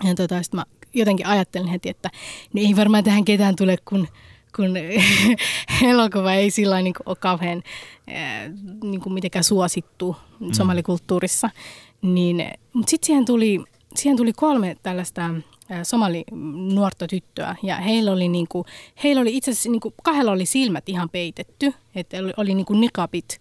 [0.05, 2.11] Ja tota, sitten mä jotenkin ajattelin heti, että
[2.55, 4.09] no ei varmaan tähän ketään tule, kun,
[4.57, 4.75] kun
[5.91, 7.63] elokuva ei sillä niin ole kauhean
[8.83, 10.17] niin kuin mitenkään suosittu
[10.53, 11.51] somalikulttuurissa.
[12.03, 13.65] Niin, mutta sitten siihen tuli,
[13.97, 15.31] siihen tuli kolme tällaista
[15.83, 16.25] somali
[16.73, 18.67] nuorta tyttöä ja heillä oli, niinku,
[19.05, 23.41] heillä oli itse asiassa niinku, kahdella oli silmät ihan peitetty, että oli, oli niinku nikapit.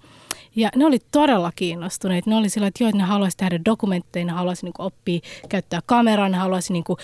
[0.55, 2.25] Ja ne oli todella kiinnostuneet.
[2.25, 5.79] Ne oli sillä, että joo, että ne haluaisi tehdä dokumentteja, ne haluaisi niinku oppia käyttää
[5.85, 6.97] kameraa, ne haluaisi niinku,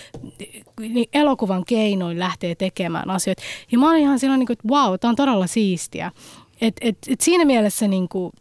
[0.79, 3.41] niin elokuvan keinoin lähteä tekemään asioita.
[3.71, 6.11] Ja mä olin ihan sillä niinku, että wow, tämä on todella siistiä.
[6.61, 8.31] Et, et, et siinä mielessä niinku,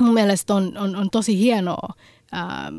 [0.00, 1.88] mun mielestä on, on, on tosi hienoa
[2.32, 2.72] ää,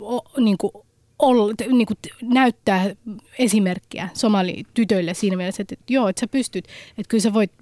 [0.00, 0.72] o, niin kuin,
[1.18, 2.90] ol, niin kuin, näyttää
[3.38, 6.64] esimerkkiä somalitytöille siinä mielessä, että, että joo, että sä pystyt,
[6.98, 7.52] että kyllä sä voit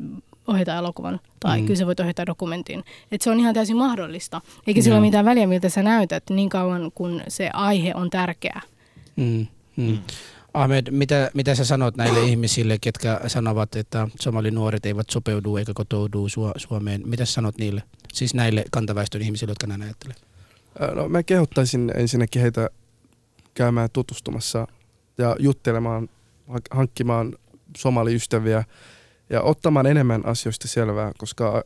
[0.47, 1.67] ohjata elokuvan tai mm.
[1.67, 2.85] kyllä sä voit ohjata dokumentin.
[3.13, 4.41] Että se on ihan täysin mahdollista.
[4.67, 8.61] Eikä sillä ole mitään väliä, miltä sä näytät, niin kauan kun se aihe on tärkeä.
[9.17, 9.99] Mm, mm.
[10.55, 16.27] Ahmed, mitä, mitä sä sanot näille ihmisille, ketkä sanovat, että somalinuoret eivät sopeudu eikä kotoudu
[16.27, 17.03] Su- Suomeen?
[17.05, 17.83] Mitä sä sanot niille?
[18.13, 20.17] Siis näille kantaväestön ihmisille, jotka näin ajattelee.
[20.95, 22.71] No, mä kehottaisin ensinnäkin heitä
[23.55, 24.67] käymään tutustumassa
[25.19, 26.09] ja juttelemaan,
[26.49, 27.35] hank- hankkimaan
[27.77, 28.65] somaliystäviä
[29.33, 31.65] ja ottamaan enemmän asioista selvää, koska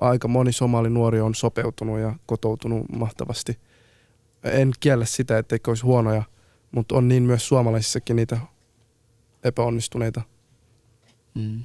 [0.00, 3.58] aika moni somali nuori on sopeutunut ja kotoutunut mahtavasti.
[4.44, 6.22] En kiellä sitä, etteikö olisi huonoja,
[6.70, 8.38] mutta on niin myös suomalaisissakin niitä
[9.44, 10.22] epäonnistuneita.
[11.34, 11.64] Mm.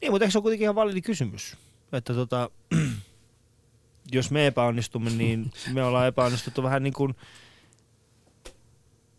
[0.00, 1.56] Niin, mutta eikö se ole kuitenkin ihan validi kysymys?
[1.92, 2.50] Että tota,
[4.12, 7.14] jos me epäonnistumme, niin me ollaan epäonnistuttu vähän niin kuin,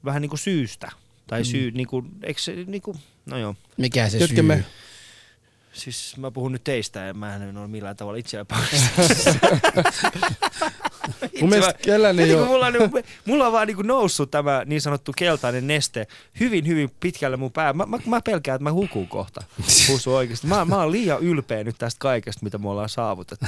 [0.06, 0.92] vähän niin kuin syystä.
[1.28, 3.56] Tai syy, niin kuin, eikö se niin kuin, no joo.
[3.78, 4.44] Mikä se Ketkä syy?
[4.44, 4.66] me-
[5.74, 9.42] Siis mä puhun nyt teistä ja mä en ole millään tavalla itse epäonnistunut.
[11.42, 12.46] Mun mielestä ole...
[12.46, 16.08] mulla, on, niinku- mulla on vaan niinku noussut tämä niin sanottu keltainen neste
[16.40, 17.74] hyvin, hyvin pitkälle mun pää.
[17.74, 19.42] Mä, mä, mä pelkään, että mä hukun kohta.
[19.88, 20.48] Husu oikeasti.
[20.48, 23.46] Mä, mä oon liian ylpeä nyt tästä kaikesta, mitä me ollaan saavutettu.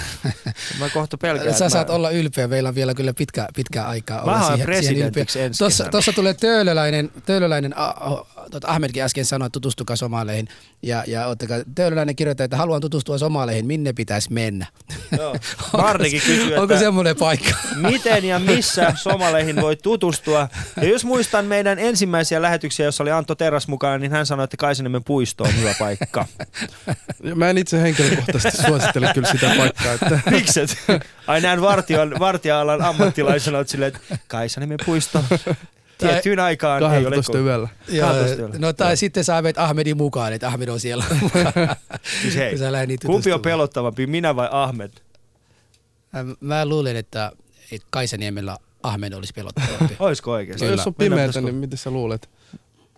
[0.80, 1.54] Mä kohta pelkään.
[1.54, 1.94] Sä saat mä...
[1.94, 4.82] olla ylpeä, meillä on vielä kyllä pitkä, pitkä aikaa olla Mä oon siihen, siihen ylpeä.
[5.12, 5.92] presidentiksi ensi Tuossa, kesänä.
[5.92, 10.48] tuossa tulee töölöläinen, töölöläinen a, a, tuota Ahmedkin äsken sanoi, että tutustukaa somaleihin.
[10.82, 14.66] Ja, ja ottakaa, töölöläinen kirjoittaa, että haluan tutustua somaleihin, minne pitäisi mennä.
[15.18, 15.36] Joo.
[15.78, 17.50] Marnikin kysyy, Onko että semmoinen paikka?
[17.92, 20.50] miten ja missä somaleihin voi tutustua.
[20.78, 24.58] Ja jos muistan meidän ensimmäisiä lähetyksiä, jossa oli Antto Teräs mukana, niin hän sanoi, että
[24.58, 26.26] Kaisaniemen puisto on hyvä paikka.
[27.36, 29.94] Mä en itse henkilökohtaisesti suosittele kyllä sitä paikkaa.
[29.94, 30.78] Että Mikset?
[31.28, 35.24] Ai näin vartion, vartija-alan ammattilaisena olet silleen, että Kaisaniemen puisto
[35.98, 37.70] tiettyyn aikaan ei ole 12 yöllä.
[37.90, 38.56] Joo, 12 yöllä.
[38.60, 41.06] no tai sitten sä vet Ahmedin mukaan, että Ahmed on siellä.
[42.22, 42.56] Siis hei,
[43.06, 44.92] kumpi on pelottavampi, minä vai Ahmed?
[46.40, 47.32] Mä luulen, että
[47.90, 49.96] Kaisaniemellä Ahmed olisi pelottavampi.
[50.00, 50.66] Oisko oikeasti?
[50.66, 52.30] No, jos on pimeätä, niin miten sä luulet?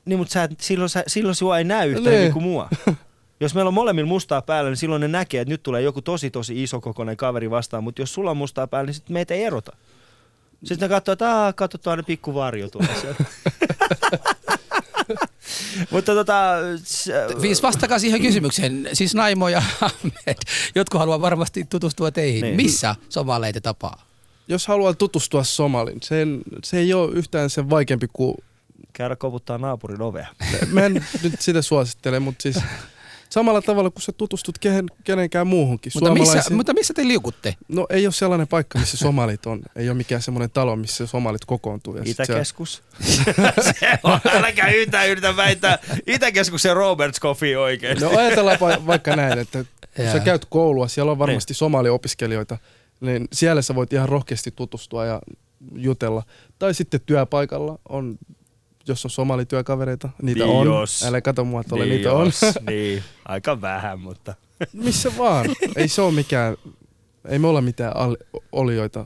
[0.05, 2.33] Niin, mutta sä, silloin, sä, silloin sua ei näy yhtä Niin.
[2.33, 2.69] kuin mua.
[3.39, 6.29] Jos meillä on molemmilla mustaa päällä, niin silloin ne näkee, että nyt tulee joku tosi
[6.31, 9.43] tosi iso kokoinen kaveri vastaan, mutta jos sulla on mustaa päällä, niin sitten meitä ei
[9.43, 9.77] erota.
[10.63, 13.23] Sitten ne katsoo, että aah, katso tuonne pikku varjo tuolla sieltä.
[15.91, 16.33] mutta tota...
[16.83, 17.09] s-
[17.41, 18.89] Siis vastakaa siihen kysymykseen.
[18.93, 20.37] Siis Naimo ja Ahmed,
[20.75, 22.41] jotkut haluaa varmasti tutustua teihin.
[22.41, 22.55] Niin.
[22.55, 24.05] Missä somaleita tapaa?
[24.47, 28.35] Jos haluaa tutustua Somalin, sen, se ei ole yhtään sen vaikeampi kuin...
[28.93, 30.27] Käydä koputtaa naapurin ovea.
[30.71, 32.55] Mä en nyt sitä suosittele, mutta siis
[33.29, 35.91] samalla tavalla kuin sä tutustut kehen, kenenkään muuhunkin.
[35.95, 37.55] Mutta missä, mutta missä te liukutte?
[37.67, 39.61] No ei ole sellainen paikka, missä somalit on.
[39.75, 41.95] Ei ole mikään semmoinen talo, missä somalit kokoontuu.
[41.97, 42.83] Ja Itäkeskus.
[43.79, 45.77] se on, älkää yhtään yritä väittää.
[46.07, 48.05] Itäkeskuksen Roberts Coffee oikeesti.
[48.05, 49.65] No ajatellaan va- vaikka näin, että
[49.95, 52.57] kun sä käyt koulua, siellä on varmasti somaliopiskelijoita,
[53.01, 55.21] niin siellä sä voit ihan rohkeasti tutustua ja
[55.75, 56.23] jutella.
[56.59, 58.17] Tai sitten työpaikalla on,
[58.87, 60.65] jos on somalityökavereita, niitä Niin on.
[60.67, 61.03] jos.
[61.05, 62.31] Älä kato mua tuolle, niin niitä on.
[62.67, 64.33] niin, aika vähän, mutta...
[64.73, 65.45] Missä vaan.
[65.75, 66.57] Ei se ole mikään,
[67.27, 68.17] ei me olla mitään al-
[68.51, 68.99] olioita.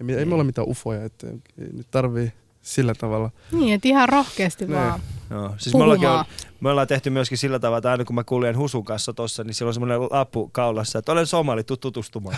[0.00, 3.30] Ei, me- ei me olla mitään ufoja, että ei nyt tarvii sillä tavalla.
[3.52, 4.76] Niin, että ihan rohkeasti Niin.
[4.76, 5.00] vaan
[5.30, 6.26] Joo, siis me, puhumaan.
[6.28, 9.54] me ollaan tehty myöskin sillä tavalla, että aina kun mä kuljen Husun kanssa tossa, niin
[9.54, 12.36] siellä on semmoinen lappu kaulassa, että olen somali, tuu tutustumaan.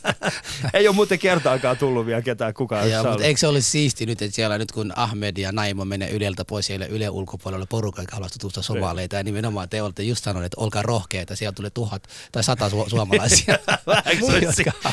[0.74, 2.90] Ei ole muuten kertaakaan tullut vielä ketään kukaan.
[2.90, 5.84] Joo, saa mutta eikö se olisi siisti nyt, että siellä nyt kun Ahmed ja Naimo
[5.84, 10.02] menee Yleltä pois siellä Yle ulkopuolella porukka, joka haluaa tutustua somaleita ja nimenomaan te olette
[10.02, 13.58] just sanoneet, että olkaa rohkeita, siellä tulee tuhat tai sata su- suomalaisia.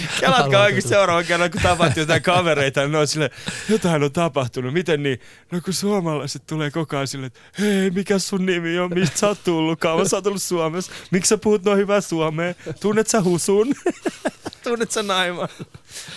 [0.20, 3.32] Kelatkaa oikein seuraavan kerran, kun tapaat jotain kavereita, niin ne on sille,
[3.70, 4.74] jotain on tapahtunut.
[4.74, 5.20] Miten niin?
[5.52, 9.28] No kun suomalaiset tulee koko ajan silleen, että hei, mikä sun nimi on, mistä sä
[9.28, 13.22] oot tullut, kauan sä oot ollut Suomessa, miksi sä puhut noin hyvää suomea, tunnet sä
[13.22, 13.68] husun,
[14.64, 15.48] tunnet sä naiman.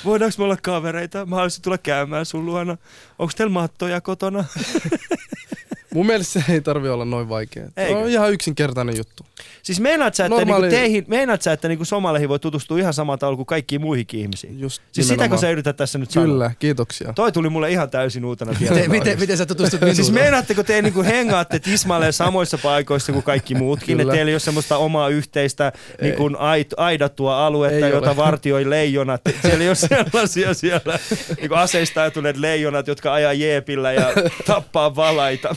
[0.04, 1.26] Voidaanko me olla kavereita?
[1.26, 2.76] Mä haluaisin tulla käymään sun luona.
[3.18, 4.44] Onko teillä mattoja kotona?
[5.94, 7.64] Mun mielestä se ei tarvi olla noin vaikea.
[7.88, 9.26] Se on ihan yksinkertainen juttu.
[9.62, 12.94] Siis meinaat sä, että, Normaali- niinku teihin, meinaat sä, että niinku somaleihin voi tutustua ihan
[12.94, 14.60] samalla tavalla kuin kaikkiin muihinkin ihmisiin?
[14.60, 15.38] Just Siis sitäkö nimenomaan.
[15.40, 16.26] sä yrität tässä nyt sanoa?
[16.28, 17.12] Kyllä, kiitoksia.
[17.12, 18.90] Toi tuli mulle ihan täysin uutena Miten, tiedona.
[18.92, 19.96] miten, miten sä tutustut minuun?
[19.96, 23.86] Siis meinaatteko te niinku hengaatte tismalleen samoissa paikoissa kuin kaikki muutkin?
[23.96, 24.02] Kyllä.
[24.02, 25.72] Että teillä ei ole semmoista omaa yhteistä
[26.02, 28.16] niinku ait, aidattua aluetta, Ei jota ole.
[28.16, 29.20] vartioi leijonat.
[29.42, 30.98] Siellä ei ole sellaisia siellä
[31.40, 34.06] niinku aseistautuneet leijonat, jotka ajaa jeepillä ja
[34.46, 35.56] tappaa valaita.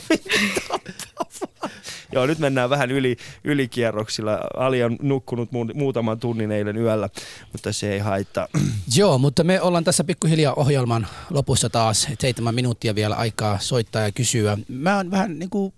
[2.12, 4.40] Joo, nyt mennään vähän yli, ylikierroksilla.
[4.56, 7.08] Ali on nukkunut mu- muutaman tunnin eilen yöllä,
[7.52, 8.48] mutta se ei haittaa.
[8.96, 12.08] Joo, mutta me ollaan tässä pikkuhiljaa ohjelman lopussa taas.
[12.20, 14.58] Seitsemän minuuttia vielä aikaa soittaa ja kysyä.
[14.68, 15.72] Mä oon vähän niin kuin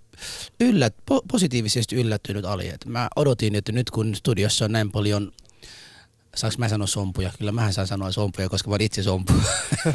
[0.61, 2.73] yllät, po- positiivisesti yllättynyt Ali.
[2.87, 5.33] Mä odotin, että nyt kun studiossa on näin paljon
[6.35, 7.31] Saanko mä sanoa sompuja?
[7.39, 9.33] Kyllä mähän saan sanoa sompuja, koska mä oon itse sompu.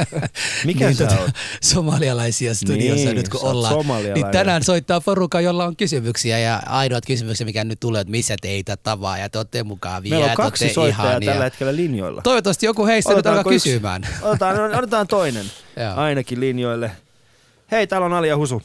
[0.66, 1.30] Mikä sä tota, oot?
[1.62, 3.76] Somalialaisia studiossa Niin, nyt kun ollaan.
[4.14, 8.36] Niin tänään soittaa porukka, jolla on kysymyksiä ja ainoat kysymykset, mikä nyt tulee, että missä
[8.42, 10.10] teitä tavaa ja te olette mukavia.
[10.10, 11.32] Meillä on kaksi soittajaa ihania.
[11.32, 12.22] tällä hetkellä linjoilla.
[12.22, 13.70] Toivottavasti joku heistä nyt alkaa yksi?
[13.70, 14.02] kysymään.
[14.22, 15.46] Otetaan, otetaan toinen
[15.96, 16.92] ainakin linjoille.
[17.72, 18.62] Hei, täällä on Ali ja Husu.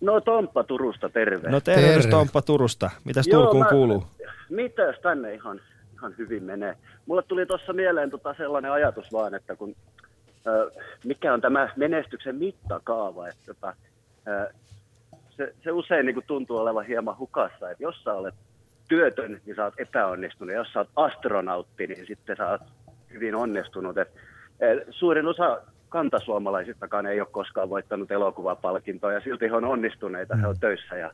[0.00, 1.50] No Tomppa Turusta, terve.
[1.50, 2.10] No tervehdys Terve.
[2.10, 2.90] Tomppa Turusta.
[3.04, 4.06] Mitäs Joo, Turkuun mä- kuuluu?
[4.50, 5.60] Mitäs tänne ihan,
[6.04, 6.76] ihan hyvin menee?
[7.06, 9.76] Mulle tuli tuossa mieleen tota sellainen ajatus vaan, että kun,
[10.46, 10.70] ö,
[11.04, 13.74] mikä on tämä menestyksen mittakaava, että tota,
[14.28, 14.52] ö,
[15.30, 18.34] se, se usein niin kuin tuntuu olevan hieman hukassa, että jos sä olet
[18.88, 22.62] työtön, niin sä oot epäonnistunut, jos sä oot astronautti, niin sitten sä oot
[23.12, 23.98] hyvin onnistunut.
[23.98, 24.08] Et,
[24.60, 30.46] et, suurin osa kantasuomalaisistakaan ei ole koskaan voittanut elokuvapalkintoa, ja silti he on onnistuneita, he
[30.46, 31.10] on töissä ja,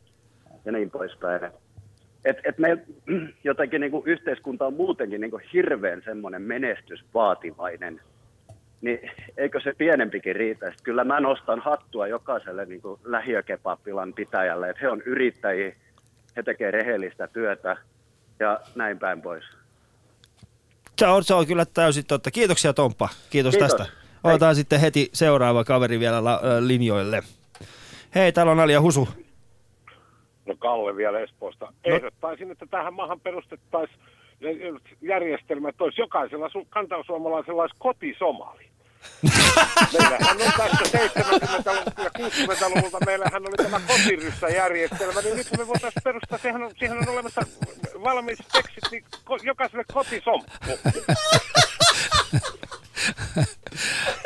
[0.65, 1.45] ja niin poispäin.
[1.45, 1.53] Et,
[2.25, 2.79] et, et me
[3.45, 8.01] jotenkin niin kuin yhteiskunta on muutenkin niin kuin hirveän semmoinen menestysvaativainen,
[8.81, 10.67] niin eikö se pienempikin riitä?
[10.67, 15.73] Sitten kyllä mä nostan hattua jokaiselle niin kuin lähiökepapilan pitäjälle, että he on yrittäjiä,
[16.37, 17.77] he tekee rehellistä työtä
[18.39, 19.45] ja näin päin pois.
[20.99, 22.31] Se on, se on kyllä täysin totta.
[22.31, 23.09] Kiitoksia Tomppa.
[23.31, 23.75] Kiitos, Kiitos.
[23.75, 23.93] tästä.
[24.25, 27.23] Otetaan sitten heti seuraava kaveri vielä la, linjoille.
[28.15, 29.09] Hei, täällä on Ali ja Husu.
[30.47, 31.73] No Kalle vielä Espoosta.
[31.85, 34.01] Ehdottaisin, että tähän maahan perustettaisiin
[35.03, 38.71] järjestelmä, että olisi jokaisella su- kantasuomalaisella olisi kotisomali.
[39.93, 46.39] Meillähän on tässä 70- ja 60-luvulta, meillähän oli tämä kotiryssäjärjestelmä, niin nyt me voitaisiin perustaa,
[46.39, 47.41] sehän on, siihen on olemassa
[48.05, 50.53] valmiit tekstit, niin ko- jokaiselle kotisomppu.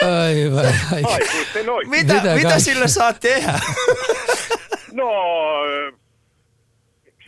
[0.02, 0.74] Aivan.
[1.12, 1.90] Aikuisten oikein.
[1.90, 3.60] Mitä, Mitä mitä saa tehdä?
[4.92, 5.10] No,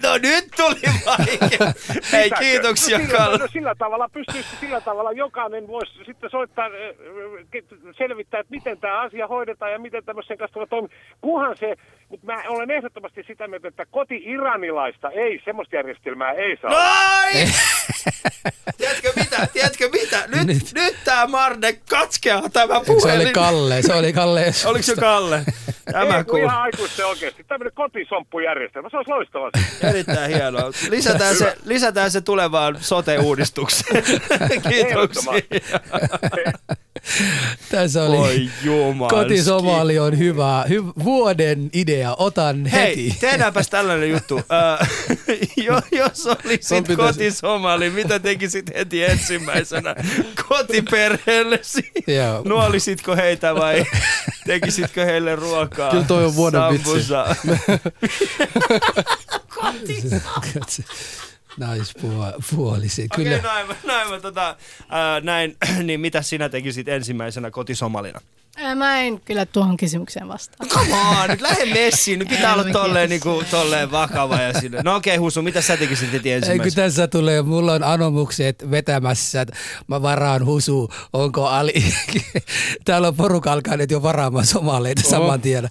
[0.06, 1.72] No nyt tuli vaikea.
[2.12, 3.38] Hei, kiitoksia no, sillä, Kalle.
[3.38, 6.68] no, sillä tavalla pystyisi, sillä tavalla jokainen voisi sitten soittaa,
[7.98, 10.96] selvittää, että miten tämä asia hoidetaan ja miten tämmöisen kanssa tulee toimia.
[11.20, 11.74] Kunhan se,
[12.08, 16.70] mutta mä olen ehdottomasti sitä mieltä, että koti-iranilaista ei, semmoista järjestelmää ei saa.
[16.70, 17.48] Noin!
[18.78, 19.48] Tiedätkö mitä?
[19.52, 20.26] Tiedätkö mitä?
[20.26, 20.72] Nyt, nyt.
[20.74, 23.32] nyt tää Marne katkeaa tämä Se oli puhelin.
[23.32, 24.44] Kalle, se oli Kalle.
[24.66, 25.44] Oliko se Kalle?
[25.92, 27.44] Tämä ei, kun ihan aikuisten oikeasti.
[27.44, 29.50] Tämmöinen kotisomppujärjestelmä, se olisi loistava.
[29.82, 30.70] Erittäin hienoa.
[30.90, 34.04] Lisätään se, lisätään se tulevaan sote-uudistukseen.
[34.68, 35.32] Kiitoksia.
[37.70, 38.50] Tässä oli Oi
[39.08, 43.16] kotisomali on hyvä, hy- vuoden idea, otan Hei, heti.
[43.20, 44.40] tehdäänpäs tällainen juttu.
[44.80, 44.90] Äh,
[45.66, 49.94] jo, jos olisit pitäisi- kotisomali, mitä tekisit heti ensimmäisenä
[50.48, 51.90] kotiperheellesi?
[52.44, 53.86] Nuolisitko heitä vai
[54.46, 55.90] tekisitkö heille ruokaa?
[55.90, 56.90] Kyllä toi on vuoden vitsi.
[61.58, 63.08] Naispuolisi.
[63.12, 63.38] Okei, Kyllä.
[63.42, 64.56] näin, mä- näin, mä tota,
[64.88, 68.20] ää, näin, niin mitä sinä tekisit ensimmäisenä kotisomalina?
[68.58, 70.66] Ää, Mä en kyllä tuohon kysymykseen vastaa.
[70.66, 72.18] Come on, nyt lähde messiin.
[72.18, 74.82] Nyt pitää olla tolleen, niinku, tolleen vakava ja sinne.
[74.82, 76.84] No okei, okay, Husu, mitä sä tekisit heti Ei kun ensimmäisenä?
[76.84, 81.74] tässä tulee, mulla on anomukset vetämässä, että mä varaan husu, onko Ali.
[82.84, 85.68] Täällä on porukka alkaa nyt jo varaamaan somaleita saman tien.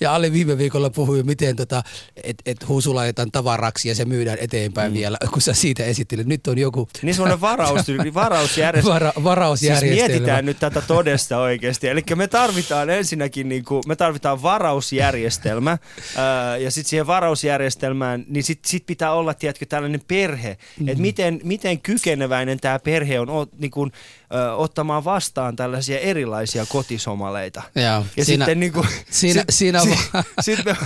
[0.00, 1.82] Ja Ali viime viikolla puhui, miten tota,
[2.24, 4.98] että et husu laitetaan tavaraksi ja se myydään eteenpäin mm.
[4.98, 6.26] vielä, kun sä siitä esittelet.
[6.26, 7.80] Nyt on joku Niin semmoinen varaus,
[8.14, 8.94] varausjärjestelmä.
[8.94, 9.96] vara, varausjärjestelmä.
[9.96, 11.88] Siis mietitään nyt tätä todesta oikeasti.
[11.88, 15.70] Eli me tarvitaan ensinnäkin, niin kuin, me tarvitaan varausjärjestelmä.
[16.16, 20.56] ää, ja sitten siihen varausjärjestelmään, niin sitten sit pitää olla, tiedätkö, tällainen perhe.
[20.80, 20.88] Mm.
[20.88, 23.92] Että miten, miten kykeneväinen tämä perhe on niin kuin,
[24.34, 27.62] ö, ottamaan vastaan tällaisia erilaisia kotisomaleita.
[27.74, 27.84] Joo,
[28.16, 30.76] Ja siinä- sitten niin kuin, siinä- siinä on vaan- sit me,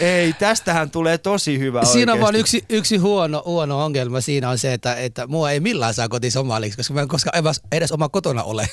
[0.00, 2.56] ei, tästähän tulee tosi hyvä Siinä on vaan oikeasti.
[2.56, 4.20] yksi, yksi huono, huono ongelma.
[4.20, 7.60] Siinä on se, että, että mua ei millään saa kotisomaliksi, koska mä en koskaan edes,
[7.72, 8.68] edes oma kotona ole.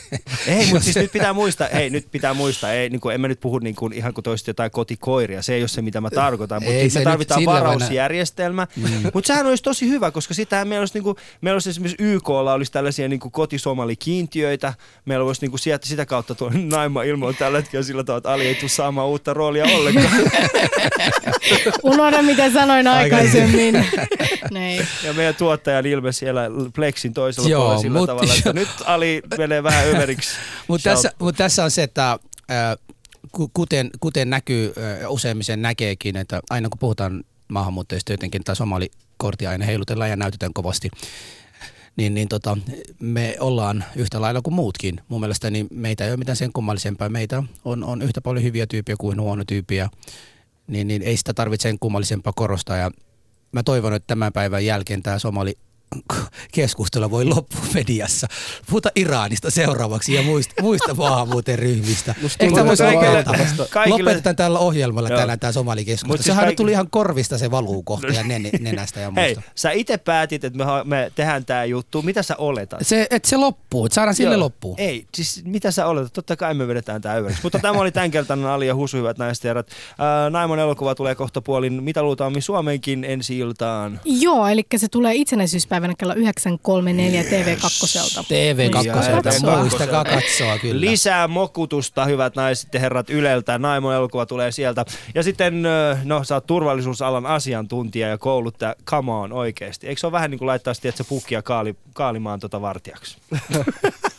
[0.47, 3.27] Ei, mutta siis nyt pitää muistaa, ei, nyt pitää muistaa, ei, niin kuin, en mä
[3.27, 6.09] nyt puhu niin kuin, ihan kuin toisit jotain kotikoiria, se ei ole se, mitä mä
[6.09, 8.89] tarkoitan, mutta siis me tarvitaan varausjärjestelmä, mm.
[9.13, 12.53] mutta sehän olisi tosi hyvä, koska sitähän meillä olisi, niin kuin, meillä olisi esimerkiksi YKlla
[12.53, 13.32] olisi tällaisia niin kuin
[14.28, 14.74] kotisomalikiintiöitä,
[15.05, 18.17] meillä voisi niin kuin sieltä, sitä kautta tuo naima ilmo on tällä hetkellä sillä tavalla,
[18.17, 20.13] että Ali ei tule saamaan uutta roolia ollenkaan,
[21.84, 23.76] Unohda, mitä sanoin aikaisemmin.
[24.51, 24.88] Niin.
[25.03, 26.41] ja meidän tuottajan ilme siellä
[26.76, 30.30] Plexin toisella Joo, puolella sillä mut- tavalla, että nyt Ali menee vähän överiksi.
[30.67, 32.17] Mutta tässä, mut tässä on se, että äh,
[33.32, 39.49] ku- kuten, kuten näkyy, äh, useimmiten näkeekin, että aina kun puhutaan maahanmuuttajista jotenkin, tai somalikortia
[39.49, 40.89] aina heilutellaan ja näytetään kovasti,
[41.96, 42.58] niin, niin tota,
[43.00, 45.02] me ollaan yhtä lailla kuin muutkin.
[45.08, 47.10] Mun mielestä niin meitä ei ole mitään sen kummallisempaa.
[47.10, 49.90] Meitä on, on yhtä paljon hyviä tyyppiä kuin huono tyyppiä.
[50.68, 52.78] Niin, niin ei sitä tarvitse sen kummallisempaa korostaa.
[52.78, 52.92] Ja
[53.52, 55.56] mä toivon, että tämän päivän jälkeen tämä somali
[56.52, 58.28] keskustelu voi loppua mediassa.
[58.70, 62.16] Puhuta Iranista seuraavaksi ja muista, muista maahanmuuteen ryhmistä.
[62.40, 63.24] Eikö tämä voisi lopettaa?
[63.34, 65.20] kaikille- kaikille- Lopetetaan tällä ohjelmalla Joo.
[65.20, 66.18] tänään tämä somalikeskustelu.
[66.18, 69.52] Siis Sehän kaikki- tuli ihan korvista se valuu kohta ja nen- nenästä ja Hei, muusta.
[69.56, 72.02] sä itse päätit, että me, ha- me tehdään tämä juttu.
[72.02, 72.80] Mitä sä oletat?
[72.82, 74.80] Se, että se loppuu, että saadaan sille loppuun.
[74.80, 76.14] Ei, siis mitä sä oletat?
[76.14, 77.40] Totta kai me vedetään tää överiksi.
[77.44, 79.68] Mutta tämä oli tämän kertainen Ali ja Husu, hyvät naiset ja herrat.
[80.00, 81.84] Ää, Naimon elokuva tulee kohta puolin.
[81.84, 84.00] Mitä luultaan Suomeenkin ensi iltaan?
[84.06, 85.16] Joo, eli se tulee
[85.88, 88.23] itsenäisyyspäivänä kello 9.34 TV2.
[88.23, 89.59] TV2, Joo, TV2.
[89.59, 90.82] muistakaa katsoa kyllä.
[90.82, 93.57] Lisää mokutusta, hyvät naiset ja herrat, Yleltä.
[93.57, 94.86] Naimon elokuva tulee sieltä.
[95.15, 98.75] Ja sitten, ö, no sä oot turvallisuusalan asiantuntija ja kouluttaja.
[98.86, 99.88] Come on, oikeesti.
[99.88, 103.17] Eikö se ole vähän niin kuin laittaa sitten, että se pukkia kaali, kaalimaan tota vartijaksi?